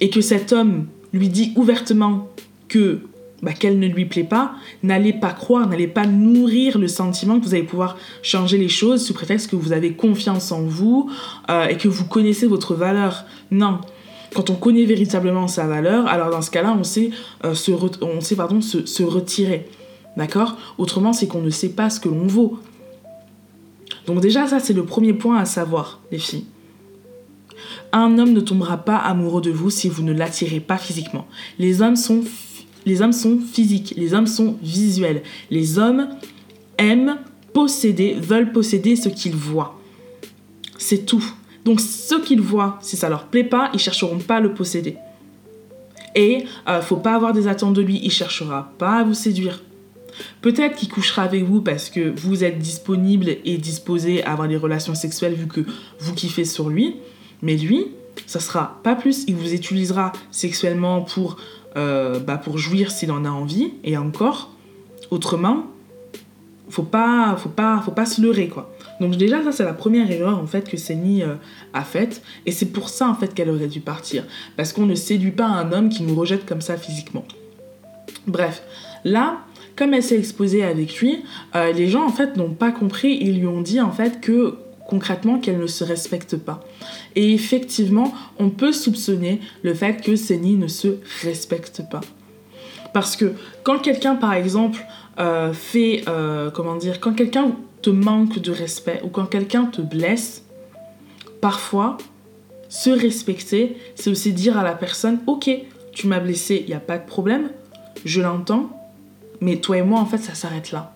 et 0.00 0.10
que 0.10 0.20
cet 0.20 0.52
homme 0.52 0.86
lui 1.12 1.28
dit 1.28 1.52
ouvertement 1.56 2.28
que 2.68 3.02
bah, 3.42 3.52
qu'elle 3.52 3.80
ne 3.80 3.88
lui 3.88 4.06
plaît 4.06 4.22
pas, 4.22 4.52
n'allez 4.84 5.12
pas 5.12 5.32
croire, 5.32 5.68
n'allez 5.68 5.88
pas 5.88 6.06
nourrir 6.06 6.78
le 6.78 6.86
sentiment 6.86 7.40
que 7.40 7.44
vous 7.44 7.54
allez 7.54 7.64
pouvoir 7.64 7.96
changer 8.22 8.56
les 8.56 8.68
choses 8.68 9.04
sous 9.04 9.14
prétexte 9.14 9.50
que 9.50 9.56
vous 9.56 9.72
avez 9.72 9.94
confiance 9.94 10.52
en 10.52 10.62
vous 10.62 11.10
euh, 11.50 11.66
et 11.66 11.76
que 11.76 11.88
vous 11.88 12.04
connaissez 12.04 12.46
votre 12.46 12.74
valeur. 12.74 13.24
Non. 13.50 13.80
Quand 14.34 14.48
on 14.48 14.54
connaît 14.54 14.84
véritablement 14.84 15.48
sa 15.48 15.66
valeur, 15.66 16.06
alors 16.06 16.30
dans 16.30 16.40
ce 16.40 16.50
cas-là, 16.50 16.74
on 16.78 16.84
sait, 16.84 17.10
euh, 17.44 17.54
se, 17.54 17.72
on 18.00 18.20
sait 18.20 18.36
pardon, 18.36 18.60
se, 18.60 18.86
se 18.86 19.02
retirer. 19.02 19.68
D'accord? 20.16 20.56
Autrement, 20.78 21.12
c'est 21.12 21.26
qu'on 21.26 21.42
ne 21.42 21.50
sait 21.50 21.70
pas 21.70 21.90
ce 21.90 21.98
que 21.98 22.08
l'on 22.08 22.26
vaut. 22.26 22.58
Donc 24.06 24.20
déjà, 24.20 24.46
ça, 24.46 24.60
c'est 24.60 24.72
le 24.72 24.84
premier 24.84 25.14
point 25.14 25.38
à 25.38 25.44
savoir, 25.44 26.00
les 26.12 26.18
filles. 26.18 26.44
Un 27.92 28.18
homme 28.18 28.32
ne 28.32 28.40
tombera 28.40 28.78
pas 28.78 28.96
amoureux 28.96 29.42
de 29.42 29.50
vous 29.50 29.70
si 29.70 29.88
vous 29.88 30.02
ne 30.02 30.12
l'attirez 30.12 30.60
pas 30.60 30.78
physiquement. 30.78 31.26
Les 31.58 31.82
hommes 31.82 31.96
sont 31.96 32.22
les 32.86 33.02
hommes 33.02 33.12
sont 33.12 33.38
physiques, 33.38 33.94
les 33.96 34.14
hommes 34.14 34.26
sont 34.26 34.56
visuels. 34.62 35.22
Les 35.50 35.78
hommes 35.78 36.08
aiment 36.78 37.18
posséder, 37.52 38.14
veulent 38.14 38.52
posséder 38.52 38.96
ce 38.96 39.08
qu'ils 39.08 39.36
voient. 39.36 39.78
C'est 40.78 41.06
tout. 41.06 41.24
Donc 41.64 41.80
ce 41.80 42.16
qu'ils 42.16 42.40
voient, 42.40 42.78
si 42.82 42.96
ça 42.96 43.08
leur 43.08 43.26
plaît 43.26 43.44
pas, 43.44 43.70
ils 43.72 43.78
chercheront 43.78 44.18
pas 44.18 44.36
à 44.36 44.40
le 44.40 44.52
posséder. 44.54 44.96
Et 46.14 46.44
euh, 46.68 46.82
faut 46.82 46.96
pas 46.96 47.14
avoir 47.14 47.32
des 47.32 47.46
attentes 47.46 47.74
de 47.74 47.82
lui, 47.82 48.00
il 48.02 48.10
cherchera 48.10 48.72
pas 48.78 48.98
à 48.98 49.04
vous 49.04 49.14
séduire. 49.14 49.62
Peut-être 50.42 50.76
qu'il 50.76 50.88
couchera 50.88 51.22
avec 51.22 51.44
vous 51.44 51.62
parce 51.62 51.88
que 51.88 52.12
vous 52.16 52.44
êtes 52.44 52.58
disponible 52.58 53.36
et 53.44 53.56
disposé 53.56 54.22
à 54.24 54.32
avoir 54.32 54.48
des 54.48 54.56
relations 54.56 54.94
sexuelles 54.94 55.34
vu 55.34 55.46
que 55.46 55.64
vous 56.00 56.14
kiffez 56.14 56.44
sur 56.44 56.68
lui. 56.68 56.96
Mais 57.40 57.56
lui, 57.56 57.86
ça 58.26 58.40
sera 58.40 58.80
pas 58.82 58.94
plus. 58.94 59.24
Il 59.26 59.36
vous 59.36 59.54
utilisera 59.54 60.12
sexuellement 60.30 61.00
pour, 61.00 61.36
euh, 61.76 62.18
bah 62.18 62.38
pour 62.38 62.58
jouir 62.58 62.90
s'il 62.90 63.10
en 63.10 63.24
a 63.24 63.30
envie. 63.30 63.72
Et 63.84 63.96
encore, 63.96 64.50
autrement, 65.10 65.66
faut 66.68 66.82
pas, 66.82 67.36
faut 67.38 67.48
pas, 67.48 67.82
faut 67.84 67.90
pas 67.90 68.06
se 68.06 68.20
leurrer 68.22 68.48
quoi. 68.48 68.72
Donc 69.00 69.16
déjà 69.16 69.42
ça 69.42 69.52
c'est 69.52 69.64
la 69.64 69.74
première 69.74 70.10
erreur 70.10 70.38
en 70.38 70.46
fait 70.46 70.68
que 70.68 70.76
Seni 70.76 71.22
euh, 71.22 71.34
a 71.74 71.82
faite 71.82 72.22
et 72.46 72.52
c'est 72.52 72.66
pour 72.66 72.88
ça 72.88 73.08
en 73.08 73.14
fait 73.14 73.34
qu'elle 73.34 73.50
aurait 73.50 73.66
dû 73.66 73.80
partir 73.80 74.24
parce 74.56 74.72
qu'on 74.72 74.86
ne 74.86 74.94
séduit 74.94 75.32
pas 75.32 75.46
un 75.46 75.72
homme 75.72 75.88
qui 75.88 76.02
nous 76.02 76.14
rejette 76.14 76.46
comme 76.46 76.60
ça 76.60 76.76
physiquement. 76.76 77.24
Bref, 78.26 78.62
là 79.04 79.40
comme 79.76 79.94
elle 79.94 80.02
s'est 80.02 80.18
exposée 80.18 80.62
avec 80.62 80.98
lui, 80.98 81.24
euh, 81.56 81.72
les 81.72 81.88
gens 81.88 82.04
en 82.04 82.10
fait 82.10 82.36
n'ont 82.36 82.52
pas 82.54 82.72
compris, 82.72 83.18
ils 83.20 83.38
lui 83.40 83.46
ont 83.46 83.62
dit 83.62 83.80
en 83.80 83.90
fait 83.90 84.20
que 84.20 84.56
concrètement 84.88 85.38
qu'elle 85.38 85.58
ne 85.58 85.66
se 85.66 85.84
respecte 85.84 86.36
pas. 86.36 86.60
Et 87.16 87.32
effectivement, 87.32 88.12
on 88.38 88.50
peut 88.50 88.72
soupçonner 88.72 89.40
le 89.62 89.74
fait 89.74 90.02
que 90.02 90.16
Seni 90.16 90.56
ne 90.56 90.68
se 90.68 90.96
respecte 91.22 91.82
pas. 91.90 92.00
Parce 92.92 93.16
que 93.16 93.32
quand 93.62 93.78
quelqu'un, 93.78 94.16
par 94.16 94.34
exemple, 94.34 94.84
euh, 95.18 95.52
fait, 95.52 96.04
euh, 96.08 96.50
comment 96.50 96.76
dire, 96.76 97.00
quand 97.00 97.14
quelqu'un 97.14 97.52
te 97.80 97.90
manque 97.90 98.38
de 98.38 98.52
respect 98.52 99.00
ou 99.04 99.08
quand 99.08 99.26
quelqu'un 99.26 99.64
te 99.64 99.80
blesse, 99.80 100.44
parfois, 101.40 101.98
se 102.68 102.90
respecter, 102.90 103.76
c'est 103.94 104.10
aussi 104.10 104.32
dire 104.32 104.56
à 104.56 104.62
la 104.62 104.74
personne, 104.74 105.20
ok, 105.26 105.50
tu 105.92 106.06
m'as 106.06 106.20
blessé, 106.20 106.62
il 106.64 106.68
n'y 106.68 106.74
a 106.74 106.80
pas 106.80 106.98
de 106.98 107.04
problème, 107.04 107.50
je 108.04 108.20
l'entends, 108.20 108.70
mais 109.40 109.56
toi 109.56 109.78
et 109.78 109.82
moi, 109.82 110.00
en 110.00 110.06
fait, 110.06 110.18
ça 110.18 110.34
s'arrête 110.34 110.72
là. 110.72 110.94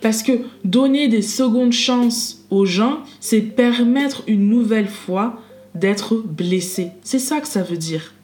Parce 0.00 0.22
que 0.22 0.32
donner 0.64 1.08
des 1.08 1.22
secondes 1.22 1.72
chances 1.72 2.44
aux 2.50 2.66
gens, 2.66 3.00
c'est 3.20 3.40
permettre 3.40 4.22
une 4.26 4.48
nouvelle 4.48 4.88
fois 4.88 5.40
d'être 5.74 6.16
blessé. 6.16 6.90
C'est 7.02 7.18
ça 7.18 7.40
que 7.40 7.48
ça 7.48 7.62
veut 7.62 7.76
dire. 7.76 8.14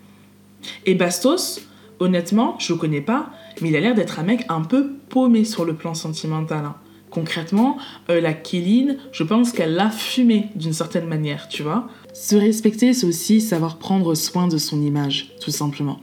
Et 0.86 0.94
Bastos, 0.94 1.60
honnêtement, 2.00 2.56
je 2.58 2.72
le 2.72 2.78
connais 2.78 3.00
pas, 3.00 3.30
mais 3.60 3.68
il 3.68 3.76
a 3.76 3.80
l'air 3.80 3.94
d'être 3.94 4.18
un 4.18 4.24
mec 4.24 4.44
un 4.48 4.62
peu 4.62 4.92
paumé 5.08 5.44
sur 5.44 5.64
le 5.64 5.74
plan 5.74 5.94
sentimental. 5.94 6.64
Hein. 6.64 6.76
Concrètement, 7.10 7.78
euh, 8.10 8.20
la 8.20 8.32
Kéline, 8.32 8.98
je 9.12 9.22
pense 9.22 9.52
qu'elle 9.52 9.74
l'a 9.74 9.90
fumé 9.90 10.48
d'une 10.56 10.72
certaine 10.72 11.06
manière, 11.06 11.48
tu 11.48 11.62
vois. 11.62 11.88
Se 12.12 12.34
respecter, 12.34 12.92
c'est 12.92 13.06
aussi 13.06 13.40
savoir 13.40 13.78
prendre 13.78 14.14
soin 14.16 14.48
de 14.48 14.58
son 14.58 14.82
image, 14.82 15.30
tout 15.40 15.52
simplement. 15.52 16.00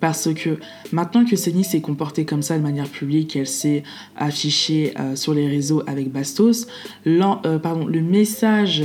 Parce 0.00 0.32
que 0.32 0.58
maintenant 0.92 1.24
que 1.24 1.36
Céline 1.36 1.64
s'est 1.64 1.80
comportée 1.80 2.24
comme 2.24 2.42
ça 2.42 2.56
de 2.56 2.62
manière 2.62 2.88
publique, 2.88 3.36
elle 3.36 3.46
s'est 3.46 3.82
affichée 4.16 4.92
euh, 4.98 5.16
sur 5.16 5.34
les 5.34 5.48
réseaux 5.48 5.82
avec 5.86 6.10
Bastos, 6.10 6.66
euh, 7.06 7.58
le 7.88 8.00
message 8.00 8.84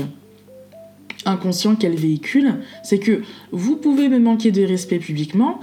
inconscient 1.25 1.75
qu'elle 1.75 1.95
véhicule, 1.95 2.55
c'est 2.83 2.99
que 2.99 3.21
vous 3.51 3.75
pouvez 3.75 4.09
me 4.09 4.19
manquer 4.19 4.51
de 4.51 4.63
respect 4.63 4.99
publiquement, 4.99 5.59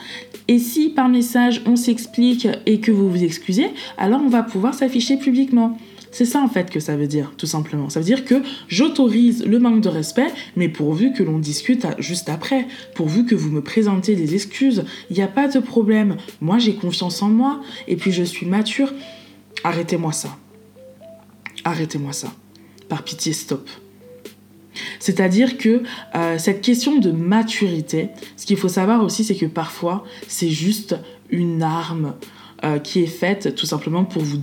et 0.49 0.59
si 0.59 0.91
par 0.91 1.09
message 1.09 1.63
on 1.67 1.77
s'explique 1.77 2.49
et 2.67 2.81
que 2.81 2.91
vous 2.91 3.11
vous 3.11 3.23
excusez, 3.23 3.67
alors 3.99 4.21
on 4.25 4.29
va 4.29 4.43
pouvoir 4.43 4.75
s'afficher 4.75 5.17
publiquement. 5.17 5.79
C'est 6.13 6.25
ça 6.25 6.41
en 6.41 6.49
fait 6.49 6.71
que 6.71 6.81
ça 6.81 6.97
veut 6.97 7.07
dire, 7.07 7.33
tout 7.37 7.47
simplement. 7.47 7.89
Ça 7.89 8.01
veut 8.01 8.07
dire 8.07 8.25
que 8.25 8.43
j'autorise 8.69 9.45
le 9.47 9.59
manque 9.59 9.81
de 9.81 9.89
respect, 9.89 10.27
mais 10.57 10.69
pourvu 10.69 11.13
que 11.13 11.23
l'on 11.23 11.39
discute 11.39 11.87
juste 11.99 12.29
après, 12.29 12.67
pourvu 12.95 13.25
que 13.25 13.35
vous 13.35 13.51
me 13.51 13.63
présentez 13.63 14.17
des 14.17 14.35
excuses, 14.35 14.85
il 15.11 15.17
n'y 15.17 15.23
a 15.23 15.29
pas 15.29 15.49
de 15.49 15.61
problème. 15.61 16.17
Moi 16.41 16.59
j'ai 16.59 16.75
confiance 16.75 17.23
en 17.23 17.29
moi, 17.29 17.61
et 17.87 17.97
puis 17.97 18.13
je 18.13 18.23
suis 18.23 18.47
mature. 18.47 18.93
Arrêtez-moi 19.63 20.13
ça. 20.13 20.37
Arrêtez-moi 21.65 22.13
ça. 22.13 22.33
Par 22.89 23.05
pitié, 23.05 23.33
stop. 23.33 23.69
C'est-à-dire 24.99 25.59
que 25.59 25.83
euh, 26.15 26.39
cette 26.39 26.61
question 26.61 26.99
de 26.99 27.11
maturité, 27.11 28.09
ce 28.37 28.47
qu'il 28.47 28.57
faut 28.57 28.69
savoir 28.69 29.03
aussi, 29.03 29.25
c'est 29.25 29.35
que 29.35 29.47
parfois, 29.47 30.05
c'est 30.27 30.49
juste 30.49 30.97
une 31.31 31.63
arme 31.63 32.15
euh, 32.63 32.79
qui 32.79 33.03
est 33.03 33.07
faite 33.07 33.55
tout 33.55 33.67
simplement 33.67 34.05
pour 34.05 34.23
vous, 34.23 34.39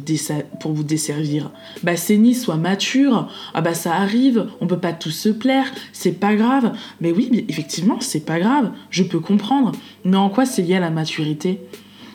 pour 0.59 0.73
vous 0.73 0.83
desservir. 0.83 1.51
Bah, 1.83 1.95
Séni, 1.95 2.33
soit 2.33 2.55
mature, 2.55 3.29
ah 3.53 3.61
bah 3.61 3.75
ça 3.75 3.93
arrive, 3.93 4.47
on 4.59 4.65
peut 4.67 4.79
pas 4.79 4.93
tous 4.93 5.11
se 5.11 5.29
plaire, 5.29 5.71
c'est 5.93 6.13
pas 6.13 6.35
grave. 6.35 6.73
Mais 6.99 7.11
oui, 7.11 7.45
effectivement, 7.47 7.99
c'est 7.99 8.25
pas 8.25 8.39
grave, 8.39 8.71
je 8.89 9.03
peux 9.03 9.19
comprendre. 9.19 9.71
Mais 10.03 10.17
en 10.17 10.29
quoi 10.29 10.45
c'est 10.45 10.63
lié 10.63 10.75
à 10.75 10.79
la 10.79 10.89
maturité? 10.89 11.59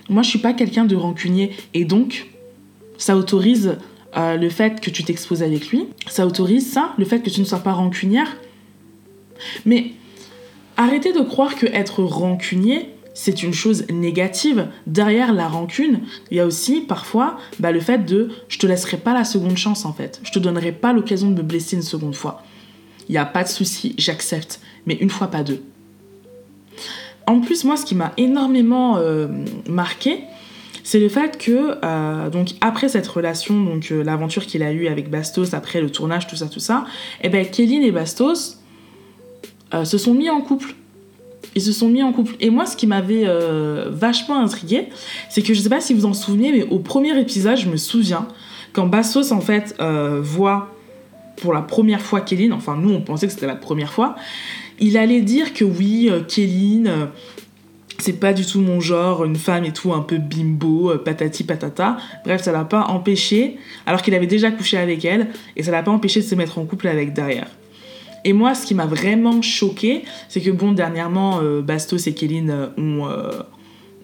Moi, 0.08 0.22
je 0.22 0.30
suis 0.30 0.38
pas 0.40 0.52
quelqu'un 0.52 0.84
de 0.84 0.96
rancunier, 0.96 1.52
et 1.72 1.84
donc, 1.84 2.26
ça 2.98 3.16
autorise 3.16 3.76
euh, 4.16 4.36
le 4.36 4.48
fait 4.48 4.80
que 4.80 4.90
tu 4.90 5.04
t'exposes 5.04 5.42
avec 5.42 5.68
lui, 5.68 5.86
ça 6.08 6.26
autorise 6.26 6.70
ça, 6.70 6.94
le 6.98 7.04
fait 7.04 7.20
que 7.20 7.30
tu 7.30 7.40
ne 7.40 7.46
sois 7.46 7.60
pas 7.60 7.72
rancunière. 7.72 8.36
Mais 9.64 9.92
arrêtez 10.76 11.12
de 11.12 11.20
croire 11.20 11.54
que 11.56 11.66
être 11.66 12.02
rancunier, 12.02 12.88
c'est 13.14 13.42
une 13.42 13.52
chose 13.52 13.84
négative. 13.90 14.68
Derrière 14.86 15.32
la 15.32 15.48
rancune, 15.48 16.00
il 16.30 16.36
y 16.36 16.40
a 16.40 16.46
aussi 16.46 16.80
parfois 16.80 17.38
bah, 17.58 17.72
le 17.72 17.80
fait 17.80 18.04
de 18.04 18.30
je 18.48 18.58
te 18.58 18.66
laisserai 18.66 18.96
pas 18.96 19.12
la 19.12 19.24
seconde 19.24 19.56
chance 19.56 19.84
en 19.84 19.92
fait. 19.92 20.20
Je 20.22 20.32
te 20.32 20.38
donnerai 20.38 20.72
pas 20.72 20.92
l'occasion 20.92 21.30
de 21.30 21.36
me 21.36 21.42
blesser 21.42 21.76
une 21.76 21.82
seconde 21.82 22.14
fois. 22.14 22.42
Il 23.08 23.12
n'y 23.12 23.18
a 23.18 23.24
pas 23.24 23.42
de 23.42 23.48
souci, 23.48 23.94
j'accepte. 23.98 24.60
Mais 24.86 24.94
une 24.94 25.10
fois, 25.10 25.28
pas 25.28 25.42
deux. 25.42 25.62
En 27.26 27.40
plus, 27.40 27.64
moi, 27.64 27.76
ce 27.76 27.84
qui 27.84 27.94
m'a 27.94 28.12
énormément 28.16 28.96
euh, 28.96 29.28
marqué, 29.68 30.20
c'est 30.82 30.98
le 30.98 31.08
fait 31.08 31.38
que, 31.38 31.76
euh, 31.84 32.44
après 32.60 32.88
cette 32.88 33.06
relation, 33.06 33.62
donc 33.62 33.92
euh, 33.92 34.02
l'aventure 34.02 34.46
qu'il 34.46 34.62
a 34.62 34.72
eue 34.72 34.88
avec 34.88 35.08
Bastos, 35.10 35.54
après 35.54 35.80
le 35.80 35.90
tournage, 35.90 36.26
tout 36.26 36.36
ça, 36.36 36.46
tout 36.46 36.60
ça, 36.60 36.84
et 37.22 37.26
eh 37.26 37.28
ben, 37.28 37.46
Kéline 37.46 37.82
et 37.82 37.92
Bastos 37.92 38.58
se 39.84 39.96
sont 39.96 40.12
mis 40.12 40.28
en 40.28 40.42
couple 40.42 40.74
ils 41.54 41.62
se 41.62 41.72
sont 41.72 41.88
mis 41.88 42.02
en 42.02 42.12
couple. 42.12 42.34
Et 42.40 42.50
moi, 42.50 42.66
ce 42.66 42.76
qui 42.76 42.86
m'avait 42.86 43.24
euh, 43.26 43.88
vachement 43.90 44.38
intrigué, 44.38 44.88
c'est 45.28 45.42
que 45.42 45.54
je 45.54 45.60
sais 45.60 45.68
pas 45.68 45.80
si 45.80 45.94
vous 45.94 46.06
en 46.06 46.14
souvenez, 46.14 46.52
mais 46.52 46.62
au 46.64 46.78
premier 46.78 47.18
épisode, 47.18 47.56
je 47.56 47.68
me 47.68 47.76
souviens, 47.76 48.28
quand 48.72 48.86
Bassos, 48.86 49.32
en 49.32 49.40
fait, 49.40 49.74
euh, 49.80 50.20
voit 50.22 50.74
pour 51.36 51.52
la 51.52 51.62
première 51.62 52.00
fois 52.00 52.20
Kéline, 52.20 52.52
enfin, 52.52 52.76
nous, 52.76 52.92
on 52.92 53.00
pensait 53.00 53.26
que 53.26 53.32
c'était 53.32 53.46
la 53.46 53.56
première 53.56 53.92
fois, 53.92 54.16
il 54.78 54.96
allait 54.96 55.20
dire 55.20 55.52
que 55.54 55.64
oui, 55.64 56.08
euh, 56.10 56.20
Kéline, 56.20 57.08
c'est 58.02 58.18
pas 58.18 58.32
du 58.32 58.44
tout 58.44 58.60
mon 58.60 58.80
genre, 58.80 59.24
une 59.24 59.36
femme 59.36 59.64
et 59.64 59.72
tout 59.72 59.92
un 59.92 60.00
peu 60.00 60.18
bimbo, 60.18 60.90
euh, 60.90 60.98
patati 60.98 61.44
patata. 61.44 61.96
Bref, 62.24 62.42
ça 62.42 62.52
l'a 62.52 62.64
pas 62.64 62.84
empêché, 62.88 63.58
alors 63.86 64.02
qu'il 64.02 64.14
avait 64.14 64.26
déjà 64.26 64.50
couché 64.50 64.76
avec 64.76 65.04
elle, 65.04 65.28
et 65.56 65.62
ça 65.62 65.70
l'a 65.70 65.82
pas 65.82 65.90
empêché 65.90 66.20
de 66.20 66.24
se 66.24 66.34
mettre 66.34 66.58
en 66.58 66.64
couple 66.64 66.88
avec 66.88 67.12
derrière. 67.12 67.46
Et 68.24 68.32
moi, 68.32 68.54
ce 68.54 68.66
qui 68.66 68.74
m'a 68.74 68.86
vraiment 68.86 69.42
choqué, 69.42 70.04
c'est 70.28 70.40
que 70.40 70.50
bon, 70.50 70.72
dernièrement, 70.72 71.40
euh, 71.40 71.60
Bastos 71.60 72.06
et 72.06 72.14
Kéline 72.14 72.50
euh, 72.50 72.68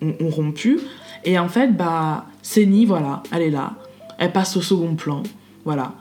ont, 0.02 0.14
ont, 0.20 0.31
rompu. 0.31 0.81
Et 1.24 1.38
en 1.38 1.48
fait, 1.48 1.76
bah, 1.76 2.26
Séni, 2.42 2.85
voilà, 2.85 3.22
elle 3.33 3.42
est 3.42 3.50
là. 3.50 3.74
Elle 4.18 4.33
passe 4.33 4.57
au 4.57 4.62
second 4.62 4.94
plan. 4.94 5.22
Voilà. 5.64 5.92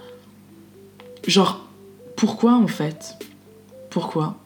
Genre, 1.27 1.67
pourquoi 2.15 2.56
en 2.56 2.67
fait? 2.67 3.17
Pourquoi? 3.89 4.38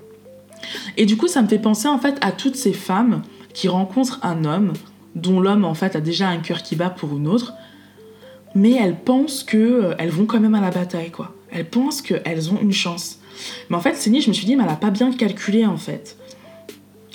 Et 0.97 1.05
du 1.05 1.17
coup, 1.17 1.27
ça 1.27 1.41
me 1.41 1.47
fait 1.47 1.59
penser 1.59 1.87
en 1.87 1.97
fait 1.97 2.17
à 2.21 2.31
toutes 2.31 2.55
ces 2.55 2.73
femmes 2.73 3.21
qui 3.53 3.67
rencontrent 3.67 4.19
un 4.23 4.45
homme 4.45 4.73
dont 5.15 5.39
l'homme 5.39 5.65
en 5.65 5.73
fait 5.73 5.95
a 5.95 6.01
déjà 6.01 6.29
un 6.29 6.37
cœur 6.37 6.63
qui 6.63 6.75
bat 6.75 6.89
pour 6.89 7.15
une 7.17 7.27
autre, 7.27 7.53
mais 8.55 8.71
elles 8.71 8.95
pensent 8.95 9.43
que 9.43 9.57
euh, 9.57 9.95
elles 9.97 10.09
vont 10.09 10.25
quand 10.25 10.39
même 10.39 10.55
à 10.55 10.61
la 10.61 10.71
bataille 10.71 11.11
quoi. 11.11 11.33
Elles 11.51 11.69
pensent 11.69 12.01
qu'elles 12.01 12.51
ont 12.51 12.59
une 12.61 12.73
chance. 12.73 13.19
Mais 13.69 13.75
en 13.75 13.79
fait, 13.79 13.95
Céline, 13.95 14.21
je 14.21 14.29
me 14.29 14.33
suis 14.33 14.45
dit, 14.45 14.55
mais 14.55 14.63
elle 14.63 14.69
a 14.69 14.75
pas 14.75 14.91
bien 14.91 15.11
calculé 15.11 15.65
en 15.65 15.77
fait. 15.77 16.17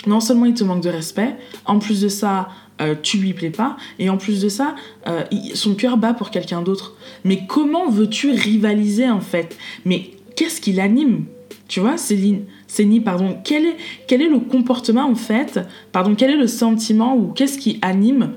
Non 0.06 0.20
seulement 0.20 0.46
il 0.46 0.54
te 0.54 0.64
manque 0.64 0.82
de 0.82 0.88
respect, 0.88 1.36
en 1.64 1.78
plus 1.78 2.00
de 2.00 2.08
ça, 2.08 2.48
euh, 2.80 2.94
tu 3.00 3.18
lui 3.18 3.32
plais 3.32 3.50
pas, 3.50 3.76
et 3.98 4.10
en 4.10 4.18
plus 4.18 4.40
de 4.42 4.48
ça, 4.48 4.74
euh, 5.08 5.24
son 5.54 5.74
cœur 5.74 5.96
bat 5.96 6.14
pour 6.14 6.30
quelqu'un 6.30 6.62
d'autre. 6.62 6.94
Mais 7.24 7.46
comment 7.48 7.88
veux-tu 7.88 8.30
rivaliser 8.30 9.08
en 9.08 9.20
fait? 9.20 9.56
Mais 9.84 10.10
qu'est-ce 10.36 10.60
qui 10.60 10.72
l'anime? 10.72 11.24
Tu 11.68 11.80
vois, 11.80 11.96
Céline, 11.96 12.44
Céline, 12.68 13.02
pardon, 13.02 13.38
quel 13.42 13.66
est, 13.66 13.76
quel 14.06 14.22
est 14.22 14.28
le 14.28 14.38
comportement 14.38 15.06
en 15.06 15.16
fait? 15.16 15.58
Pardon, 15.90 16.14
quel 16.14 16.30
est 16.30 16.36
le 16.36 16.46
sentiment 16.46 17.16
ou 17.16 17.28
qu'est-ce 17.28 17.58
qui 17.58 17.78
anime 17.82 18.34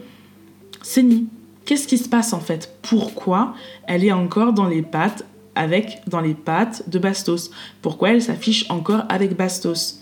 Céline 0.82 1.28
Qu'est-ce 1.66 1.88
qui 1.88 2.00
se 2.00 2.10
passe 2.10 2.34
en 2.34 2.40
fait? 2.40 2.76
Pourquoi 2.82 3.54
elle 3.88 4.04
est 4.04 4.12
encore 4.12 4.54
dans 4.54 4.68
les 4.68 4.82
pattes 4.82 5.24
avec 5.56 6.02
dans 6.08 6.22
les 6.22 6.34
pattes 6.34 6.90
de 6.90 7.00
Bastos. 7.00 7.52
Pourquoi 7.82 8.12
elle 8.12 8.22
s'affiche 8.22 8.66
encore 8.70 9.04
avec 9.10 9.36
Bastos? 9.36 10.00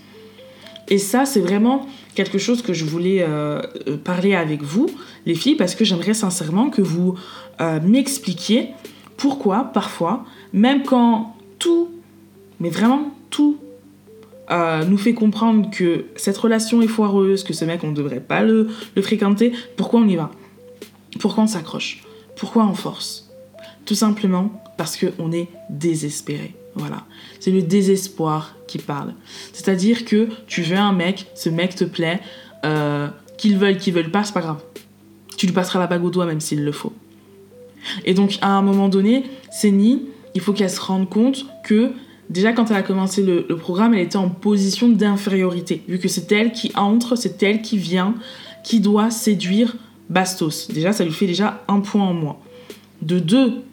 Et 0.90 0.98
ça, 0.98 1.26
c'est 1.26 1.42
vraiment 1.42 1.86
quelque 2.16 2.38
chose 2.38 2.62
que 2.62 2.74
je 2.74 2.86
voulais 2.86 3.22
euh, 3.22 3.62
euh, 3.88 3.98
parler 3.98 4.36
avec 4.36 4.64
vous, 4.64 4.88
les 5.26 5.36
filles, 5.36 5.56
parce 5.56 5.76
que 5.76 5.84
j'aimerais 5.84 6.14
sincèrement 6.14 6.70
que 6.70 6.82
vous 6.82 7.16
euh, 7.60 7.80
m'expliquiez 7.84 8.70
pourquoi 9.18 9.66
parfois, 9.66 10.26
même 10.54 10.84
quand 10.84 11.36
tout, 11.60 11.90
mais 12.60 12.70
vraiment 12.70 13.14
tout, 13.30 13.58
nous 14.50 14.98
fait 14.98 15.14
comprendre 15.14 15.70
que 15.72 16.06
cette 16.16 16.38
relation 16.38 16.82
est 16.82 16.88
foireuse, 16.88 17.44
que 17.44 17.52
ce 17.52 17.66
mec, 17.66 17.84
on 17.84 17.90
ne 17.90 17.96
devrait 17.96 18.22
pas 18.22 18.44
le, 18.44 18.70
le 18.96 19.02
fréquenter, 19.02 19.52
pourquoi 19.76 20.00
on 20.00 20.08
y 20.08 20.16
va? 20.16 20.32
Pourquoi 21.20 21.44
on 21.44 21.48
s'accroche? 21.48 22.04
Pourquoi 22.38 22.66
on 22.66 22.74
force? 22.74 23.27
Tout 23.88 23.96
simplement 23.96 24.52
parce 24.78 24.98
qu'on 24.98 25.32
est 25.32 25.48
désespéré. 25.70 26.54
Voilà. 26.76 27.06
C'est 27.40 27.52
le 27.52 27.64
désespoir 27.64 28.56
qui 28.68 28.78
parle. 28.78 29.14
C'est-à-dire 29.54 30.06
que 30.06 30.28
tu 30.46 30.62
veux 30.62 30.78
un 30.78 30.94
mec, 30.94 31.28
ce 31.34 31.50
mec 31.50 31.74
te 31.74 31.86
plaît, 31.86 32.20
euh, 32.66 33.08
qu'ils 33.38 33.58
veulent, 33.58 33.78
qu'ils 33.78 33.94
veulent 33.94 34.12
pas, 34.12 34.24
c'est 34.24 34.34
pas 34.34 34.42
grave. 34.42 34.62
Tu 35.38 35.48
lui 35.48 35.54
passeras 35.54 35.80
la 35.80 35.88
bague 35.88 36.04
au 36.04 36.10
doigt 36.10 36.26
même 36.26 36.42
s'il 36.42 36.64
le 36.64 36.72
faut. 36.72 36.94
Et 38.06 38.14
donc, 38.14 38.38
à 38.42 38.50
un 38.50 38.62
moment 38.62 38.90
donné, 38.90 39.24
Séni, 39.52 40.04
il 40.36 40.42
faut 40.42 40.54
qu'elle 40.54 40.70
se 40.70 40.82
rende 40.82 41.10
compte 41.10 41.46
que 41.64 41.92
déjà 42.30 42.52
quand 42.52 42.70
elle 42.70 42.78
a 42.78 42.84
commencé 42.84 43.24
le, 43.24 43.46
le 43.48 43.56
programme, 43.56 43.94
elle 43.94 44.02
était 44.02 44.18
en 44.18 44.30
position 44.30 44.90
d'infériorité, 44.90 45.82
vu 45.88 45.98
que 45.98 46.10
c'est 46.10 46.32
elle 46.32 46.52
qui 46.52 46.72
entre, 46.76 47.16
c'est 47.16 47.42
elle 47.42 47.62
qui 47.62 47.78
vient, 47.78 48.16
qui 48.64 48.82
doit 48.82 49.12
séduire 49.12 49.78
Bastos. 50.10 50.68
Déjà, 50.70 50.92
ça 50.92 51.06
lui 51.06 51.12
fait 51.12 51.28
déjà 51.28 51.64
un 51.68 51.80
point 51.80 52.04
en 52.04 52.14
moins. 52.14 52.38
De 53.02 53.20
deux, 53.20 53.64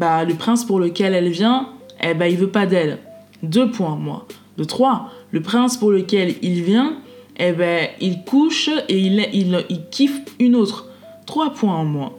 bah, 0.00 0.24
le 0.24 0.34
prince 0.34 0.64
pour 0.64 0.80
lequel 0.80 1.12
elle 1.12 1.28
vient, 1.28 1.68
eh 2.02 2.14
ben, 2.14 2.24
il 2.24 2.38
veut 2.38 2.50
pas 2.50 2.64
d'elle. 2.64 2.98
Deux 3.42 3.70
points, 3.70 3.96
moi. 3.96 4.26
De 4.56 4.64
trois, 4.64 5.10
le 5.30 5.42
prince 5.42 5.76
pour 5.76 5.90
lequel 5.90 6.36
il 6.40 6.62
vient, 6.62 6.96
eh 7.38 7.52
ben, 7.52 7.88
il 8.00 8.24
couche 8.24 8.70
et 8.88 8.98
il, 8.98 9.28
il, 9.34 9.64
il 9.68 9.82
kiffe 9.90 10.20
une 10.38 10.56
autre. 10.56 10.88
Trois 11.26 11.52
points 11.52 11.74
en 11.74 11.84
moins. 11.84 12.12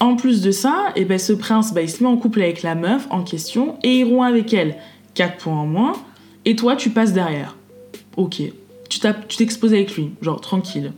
En 0.00 0.16
plus 0.16 0.42
de 0.42 0.50
ça, 0.50 0.92
eh 0.96 1.04
ben, 1.04 1.20
ce 1.20 1.32
prince, 1.32 1.72
bah, 1.72 1.82
il 1.82 1.88
se 1.88 2.02
met 2.02 2.08
en 2.08 2.16
couple 2.16 2.42
avec 2.42 2.64
la 2.64 2.74
meuf 2.74 3.06
en 3.10 3.22
question 3.22 3.76
et 3.84 4.00
il 4.00 4.04
rompt 4.04 4.26
avec 4.28 4.52
elle. 4.52 4.74
Quatre 5.14 5.36
points 5.36 5.60
en 5.60 5.66
moins. 5.66 5.92
Et 6.44 6.56
toi, 6.56 6.74
tu 6.74 6.90
passes 6.90 7.12
derrière. 7.12 7.56
Ok. 8.16 8.42
Tu 8.88 8.98
t'exposes 9.36 9.72
avec 9.72 9.94
lui, 9.94 10.10
genre 10.20 10.40
tranquille. 10.40 10.92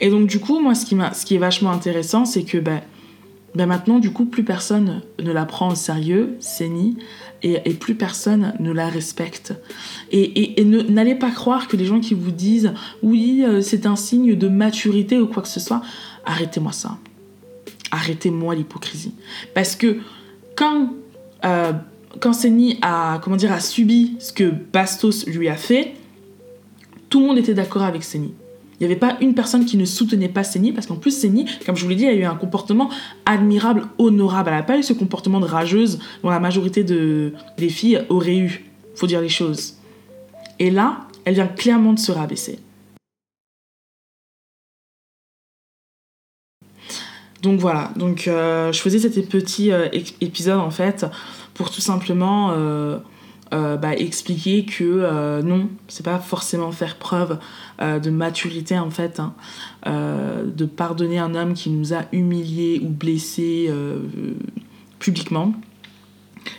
Et 0.00 0.08
donc, 0.08 0.26
du 0.26 0.40
coup, 0.40 0.58
moi, 0.58 0.74
ce 0.74 0.86
qui, 0.86 0.96
ce 1.12 1.26
qui 1.26 1.34
est 1.34 1.38
vachement 1.38 1.70
intéressant, 1.70 2.24
c'est 2.24 2.44
que 2.44 2.56
ben, 2.56 2.80
ben 3.54 3.66
maintenant, 3.66 3.98
du 3.98 4.10
coup, 4.10 4.24
plus 4.24 4.44
personne 4.44 5.02
ne 5.22 5.30
la 5.30 5.44
prend 5.44 5.72
au 5.72 5.74
sérieux, 5.74 6.36
Séni, 6.40 6.96
et, 7.42 7.58
plus 7.74 7.94
personne 7.94 8.54
ne 8.60 8.72
la 8.72 8.88
respecte. 8.88 9.52
Et, 10.10 10.60
et, 10.60 10.64
n'allez 10.64 11.14
pas 11.14 11.30
croire 11.30 11.68
que 11.68 11.76
les 11.76 11.84
gens 11.84 12.00
qui 12.00 12.14
vous 12.14 12.30
disent 12.30 12.72
oui, 13.02 13.44
euh, 13.46 13.60
c'est 13.60 13.84
un 13.84 13.96
signe 13.96 14.36
de 14.36 14.48
maturité 14.48 15.18
ou 15.18 15.26
quoi 15.26 15.42
que 15.42 15.48
ce 15.48 15.60
soit, 15.60 15.82
arrêtez-moi 16.24 16.72
ça. 16.72 16.98
Arrêtez-moi 17.90 18.54
l'hypocrisie. 18.54 19.14
Parce 19.54 19.76
que 19.76 19.98
quand, 20.56 20.94
euh, 21.44 21.72
Séni 22.32 22.78
a, 22.80 23.20
comment 23.22 23.36
dire, 23.36 23.52
a 23.52 23.60
subi 23.60 24.16
ce 24.18 24.32
que 24.32 24.44
Bastos 24.44 25.26
lui 25.26 25.48
a 25.48 25.56
fait, 25.56 25.94
tout 27.10 27.20
le 27.20 27.26
monde 27.26 27.38
était 27.38 27.54
d'accord 27.54 27.82
avec 27.82 28.02
Séni. 28.02 28.32
Il 28.82 28.88
n'y 28.88 28.94
avait 28.94 28.98
pas 28.98 29.16
une 29.20 29.32
personne 29.32 29.64
qui 29.64 29.76
ne 29.76 29.84
soutenait 29.84 30.28
pas 30.28 30.42
Séni, 30.42 30.72
parce 30.72 30.88
qu'en 30.88 30.96
plus, 30.96 31.12
Séni, 31.12 31.46
comme 31.64 31.76
je 31.76 31.84
vous 31.84 31.90
l'ai 31.90 31.94
dit, 31.94 32.08
a 32.08 32.14
eu 32.14 32.24
un 32.24 32.34
comportement 32.34 32.90
admirable, 33.26 33.86
honorable. 33.96 34.48
Elle 34.50 34.56
n'a 34.56 34.64
pas 34.64 34.76
eu 34.76 34.82
ce 34.82 34.92
comportement 34.92 35.38
de 35.38 35.44
rageuse 35.44 36.00
dont 36.24 36.30
la 36.30 36.40
majorité 36.40 36.82
de, 36.82 37.32
des 37.58 37.68
filles 37.68 38.02
auraient 38.08 38.38
eu. 38.38 38.64
faut 38.96 39.06
dire 39.06 39.20
les 39.20 39.28
choses. 39.28 39.74
Et 40.58 40.72
là, 40.72 41.06
elle 41.24 41.34
vient 41.34 41.46
clairement 41.46 41.92
de 41.92 42.00
se 42.00 42.10
rabaisser. 42.10 42.58
Donc 47.40 47.60
voilà, 47.60 47.92
donc 47.94 48.26
euh, 48.26 48.72
je 48.72 48.80
faisais 48.80 48.98
cet 48.98 49.28
petit 49.28 49.70
euh, 49.70 49.86
épisode 50.20 50.58
en 50.58 50.70
fait 50.72 51.06
pour 51.54 51.70
tout 51.70 51.80
simplement 51.80 52.50
euh, 52.50 52.98
euh, 53.52 53.76
bah, 53.76 53.94
expliquer 53.94 54.64
que 54.64 54.82
euh, 54.82 55.42
non, 55.42 55.68
c'est 55.86 56.04
pas 56.04 56.18
forcément 56.18 56.72
faire 56.72 56.96
preuve 56.96 57.38
euh, 57.82 57.98
de 57.98 58.08
maturité 58.08 58.78
en 58.78 58.90
fait, 58.90 59.20
hein, 59.20 59.34
de 59.86 60.64
pardonner 60.64 61.18
un 61.18 61.34
homme 61.34 61.52
qui 61.52 61.68
nous 61.68 61.92
a 61.92 62.04
humiliés 62.12 62.80
ou 62.82 62.88
blessés 62.88 63.70
publiquement, 64.98 65.52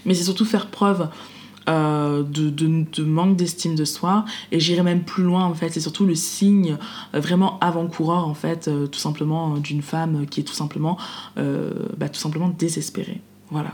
mais 0.05 0.13
c'est 0.13 0.23
surtout 0.23 0.45
faire 0.45 0.67
preuve 0.67 1.09
de, 1.67 2.21
de, 2.23 2.85
de, 2.91 3.03
manque 3.03 3.37
d'estime 3.37 3.75
de 3.75 3.85
soi. 3.85 4.25
Et 4.51 4.59
j'irai 4.59 4.83
même 4.83 5.03
plus 5.03 5.23
loin 5.23 5.45
en 5.45 5.53
fait. 5.53 5.69
C'est 5.69 5.79
surtout 5.79 6.05
le 6.05 6.15
signe 6.15 6.77
vraiment 7.13 7.57
avant-coureur 7.59 8.27
en 8.27 8.33
fait 8.33 8.69
tout 8.91 8.99
simplement 8.99 9.57
d'une 9.57 9.81
femme 9.81 10.25
qui 10.27 10.41
est 10.41 10.43
tout 10.43 10.53
simplement 10.53 10.97
bah, 11.35 12.09
tout 12.09 12.19
simplement 12.19 12.49
désespérée. 12.49 13.21
Voilà 13.49 13.71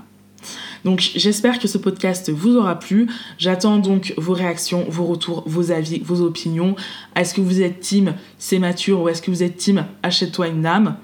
donc 0.85 1.11
j'espère 1.15 1.59
que 1.59 1.67
ce 1.67 1.77
podcast 1.77 2.29
vous 2.29 2.55
aura 2.55 2.77
plu. 2.79 3.07
J'attends 3.37 3.77
donc 3.77 4.13
vos 4.17 4.33
réactions, 4.33 4.85
vos 4.89 5.05
retours, 5.05 5.43
vos 5.45 5.71
avis, 5.71 5.99
vos 5.99 6.21
opinions. 6.21 6.75
Est-ce 7.15 7.33
que 7.33 7.41
vous 7.41 7.61
êtes 7.61 7.79
team 7.79 8.13
c'est 8.37 8.59
mature 8.59 9.01
ou 9.01 9.09
est-ce 9.09 9.21
que 9.21 9.31
vous 9.31 9.43
êtes 9.43 9.57
team 9.57 9.85
achète-toi 10.03 10.47
une 10.47 10.65
âme 10.65 10.95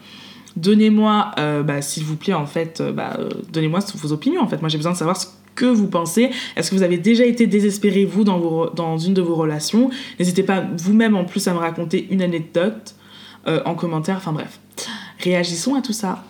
Donnez-moi, 0.55 1.31
euh, 1.37 1.63
bah, 1.63 1.81
s'il 1.81 2.03
vous 2.03 2.15
plaît, 2.15 2.33
en 2.33 2.45
fait, 2.45 2.79
euh, 2.79 2.93
bah, 2.93 3.17
euh, 3.19 3.29
donnez-moi 3.51 3.79
vos 3.95 4.13
opinions. 4.13 4.41
En 4.41 4.47
fait, 4.47 4.61
moi 4.61 4.69
j'ai 4.69 4.77
besoin 4.77 4.93
de 4.93 4.97
savoir 4.97 5.17
ce 5.19 5.27
que 5.53 5.65
vous 5.65 5.87
pensez. 5.87 6.29
Est-ce 6.55 6.71
que 6.71 6.75
vous 6.75 6.83
avez 6.83 6.97
déjà 6.97 7.25
été 7.25 7.45
désespéré, 7.45 8.05
vous, 8.05 8.23
dans, 8.23 8.97
une 8.97 9.13
de 9.13 9.21
vos 9.21 9.35
relations? 9.35 9.89
N'hésitez 10.19 10.43
pas 10.43 10.65
vous-même 10.77 11.15
en 11.15 11.25
plus 11.25 11.47
à 11.47 11.53
me 11.53 11.59
raconter 11.59 12.07
une 12.09 12.21
anecdote 12.21 12.95
en 13.47 13.75
commentaire. 13.75 14.17
Enfin 14.17 14.33
bref, 14.33 14.59
réagissons 15.19 15.75
à 15.75 15.81
tout 15.81 15.93
ça. 15.93 16.23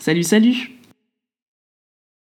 Salut, 0.00 0.24
salut 0.24 0.73